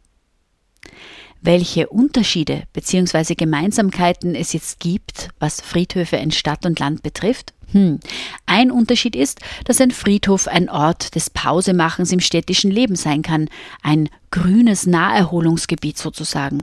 [1.43, 3.33] Welche Unterschiede bzw.
[3.33, 7.53] Gemeinsamkeiten es jetzt gibt, was Friedhöfe in Stadt und Land betrifft?
[7.71, 7.99] Hm.
[8.45, 13.49] Ein Unterschied ist, dass ein Friedhof ein Ort des Pausemachens im städtischen Leben sein kann,
[13.81, 16.59] ein grünes Naherholungsgebiet sozusagen.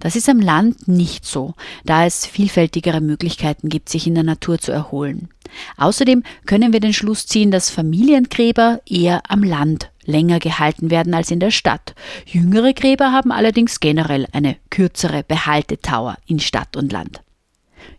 [0.00, 4.58] Das ist am Land nicht so, da es vielfältigere Möglichkeiten gibt, sich in der Natur
[4.58, 5.28] zu erholen.
[5.76, 11.30] Außerdem können wir den Schluss ziehen, dass Familiengräber eher am Land länger gehalten werden als
[11.30, 11.94] in der Stadt.
[12.26, 17.22] Jüngere Gräber haben allerdings generell eine kürzere Behaltedauer in Stadt und Land.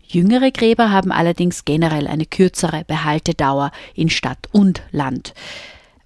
[0.07, 5.33] Jüngere Gräber haben allerdings generell eine kürzere Behaltedauer in Stadt und Land.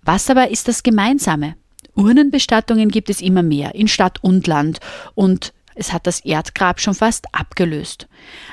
[0.01, 1.55] Was aber ist das Gemeinsame?
[1.95, 4.79] Urnenbestattungen gibt es immer mehr in Stadt und Land
[5.15, 8.07] und Es hat das Erdgrab schon fast abgelöst.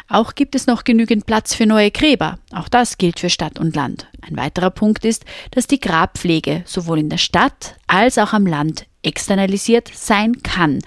[0.09, 2.39] Auch gibt es noch genügend Platz für neue Gräber.
[2.53, 4.09] Auch das gilt für Stadt und Land.
[4.23, 8.87] Ein weiterer Punkt ist, dass die Grabpflege sowohl in der Stadt als auch am Land
[9.03, 10.81] externalisiert sein kann.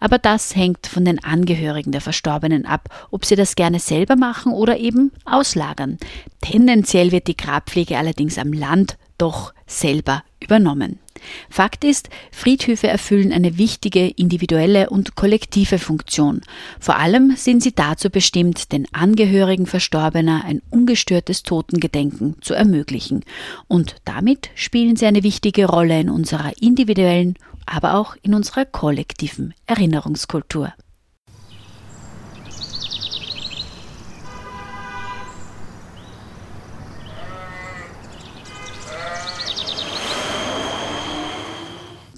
[0.00, 4.52] Aber das hängt von den Angehörigen der Verstorbenen ab, ob sie das gerne selber machen
[4.52, 5.98] oder eben auslagern.
[6.40, 10.98] Tendenziell wird die Grabpflege allerdings am Land doch selber übernommen.
[11.48, 16.42] Fakt ist, Friedhöfe erfüllen eine wichtige individuelle und kollektive Funktion.
[16.78, 23.24] Vor allem sind sie dazu bestimmt, den Angehörigen Verstorbener ein ungestörtes Totengedenken zu ermöglichen.
[23.68, 29.54] Und damit spielen sie eine wichtige Rolle in unserer individuellen, aber auch in unserer kollektiven
[29.66, 30.72] Erinnerungskultur.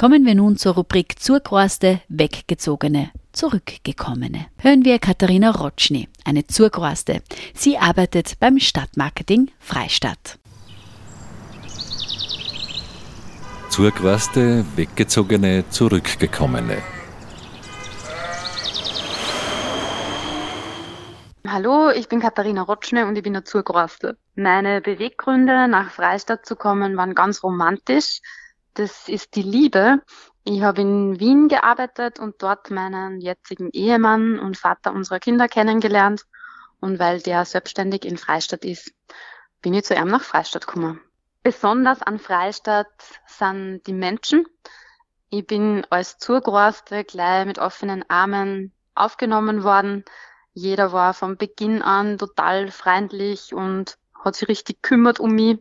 [0.02, 4.46] Kommen wir nun zur Rubrik Zurgroaste, Weggezogene, Zurückgekommene.
[4.58, 7.22] Hören wir Katharina Rotschny, eine Zurgroaste.
[7.54, 10.40] Sie arbeitet beim Stadtmarketing Freistadt.
[13.68, 16.78] Zurgroaste, Weggezogene, Zurückgekommene.
[21.46, 24.16] Hallo, ich bin Katharina Rotschne und ich bin eine Zurgroaste.
[24.34, 28.20] Meine Beweggründe, nach Freistadt zu kommen, waren ganz romantisch
[28.74, 30.02] das ist die Liebe.
[30.44, 36.24] Ich habe in Wien gearbeitet und dort meinen jetzigen Ehemann und Vater unserer Kinder kennengelernt.
[36.80, 38.92] Und weil der selbstständig in Freistadt ist,
[39.60, 41.00] bin ich zu ihm nach Freistadt gekommen.
[41.42, 42.88] Besonders an Freistadt
[43.26, 44.44] sind die Menschen.
[45.28, 50.04] Ich bin als Zugereiste gleich mit offenen Armen aufgenommen worden.
[50.54, 55.58] Jeder war von Beginn an total freundlich und hat sich richtig kümmert um mich.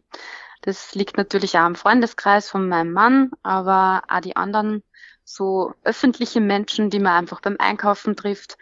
[0.62, 4.84] Das liegt natürlich auch am Freundeskreis von meinem Mann, aber auch die anderen
[5.24, 8.58] so öffentliche Menschen, die man einfach beim Einkaufen trifft.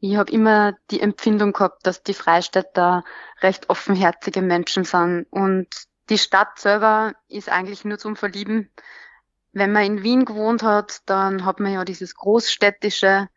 [0.00, 3.04] Ich habe immer die Empfindung gehabt, dass die Freistädter
[3.40, 5.26] recht offenherzige Menschen sind.
[5.30, 5.68] Und
[6.10, 8.70] die Stadt selber ist eigentlich nur zum Verlieben.
[9.52, 13.28] Wenn man in Wien gewohnt hat, dann hat man ja dieses Großstädtische,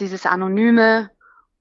[0.00, 1.10] dieses Anonyme.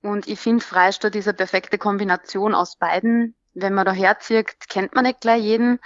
[0.02, 4.94] Und ich finde, Freistadt ist eine perfekte Kombination aus beiden wenn man da herzieht, kennt
[4.94, 5.80] man nicht gleich jeden.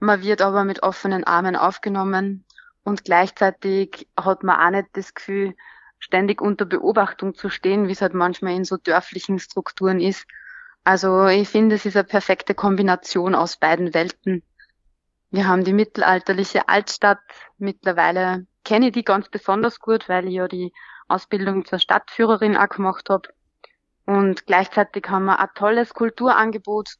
[0.00, 2.44] Man wird aber mit offenen Armen aufgenommen
[2.84, 5.54] und gleichzeitig hat man auch nicht das Gefühl,
[5.98, 10.26] ständig unter Beobachtung zu stehen, wie es halt manchmal in so dörflichen Strukturen ist.
[10.84, 14.42] Also ich finde, es ist eine perfekte Kombination aus beiden Welten.
[15.30, 17.18] Wir haben die mittelalterliche Altstadt.
[17.58, 20.72] Mittlerweile kenne ich die ganz besonders gut, weil ich ja die
[21.08, 23.28] Ausbildung zur Stadtführerin auch gemacht habe.
[24.06, 26.94] Und gleichzeitig haben wir ein tolles Kulturangebot,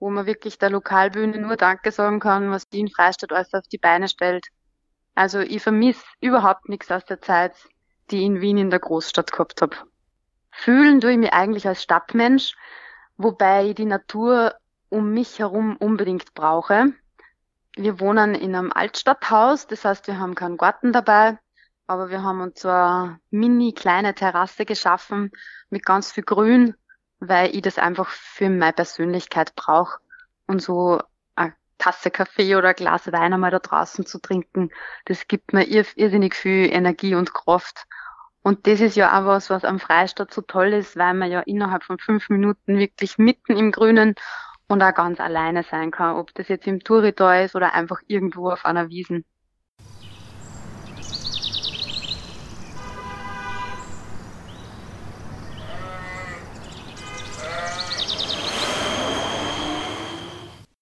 [0.00, 3.66] wo man wirklich der Lokalbühne nur Danke sagen kann, was die in Freistadt alles auf
[3.68, 4.46] die Beine stellt.
[5.14, 7.54] Also ich vermisse überhaupt nichts aus der Zeit,
[8.10, 9.76] die ich in Wien in der Großstadt gehabt habe.
[10.52, 12.54] Fühlen tue ich mich eigentlich als Stadtmensch,
[13.16, 14.54] wobei ich die Natur
[14.88, 16.92] um mich herum unbedingt brauche.
[17.76, 21.38] Wir wohnen in einem Altstadthaus, das heißt, wir haben keinen Garten dabei,
[21.86, 25.30] aber wir haben uns so eine mini kleine Terrasse geschaffen
[25.70, 26.74] mit ganz viel Grün
[27.20, 29.98] weil ich das einfach für meine Persönlichkeit brauche
[30.46, 31.00] und so
[31.34, 34.70] eine Tasse Kaffee oder ein Glas Wein einmal da draußen zu trinken,
[35.04, 37.86] das gibt mir irrsinnig viel Energie und Kraft.
[38.42, 41.40] Und das ist ja auch was, was am Freistaat so toll ist, weil man ja
[41.40, 44.14] innerhalb von fünf Minuten wirklich mitten im Grünen
[44.68, 48.50] und auch ganz alleine sein kann, ob das jetzt im Touritor ist oder einfach irgendwo
[48.50, 49.24] auf einer Wiesen.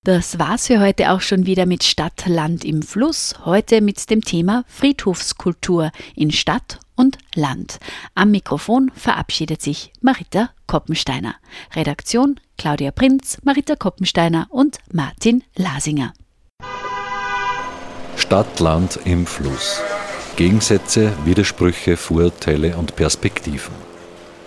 [0.07, 3.35] Das war's für heute auch schon wieder mit Stadt, Land im Fluss.
[3.45, 7.81] Heute mit dem Thema Friedhofskultur in Stadt und Land.
[8.15, 11.35] Am Mikrofon verabschiedet sich Marita Koppensteiner.
[11.75, 16.13] Redaktion Claudia Prinz, Marita Koppensteiner und Martin Lasinger.
[18.17, 19.81] Stadt, Land im Fluss.
[20.37, 23.75] Gegensätze, Widersprüche, Vorurteile und Perspektiven.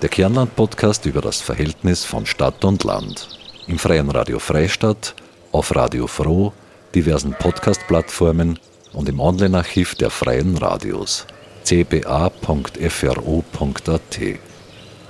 [0.02, 3.28] Der Kernland-Podcast über das Verhältnis von Stadt und Land.
[3.68, 5.16] Im Freien Radio Freistadt
[5.52, 6.54] auf Radio Froh,
[6.96, 8.60] diversen Podcast-Plattformen
[8.94, 11.26] und im Online-Archiv der Freien Radios
[11.64, 12.30] cba.fro.at.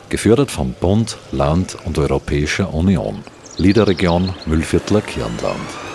[0.10, 3.24] Gefördert vom Bund, Land und Europäischer Union.
[3.58, 5.89] Liederregion Müllviertler Kirnland.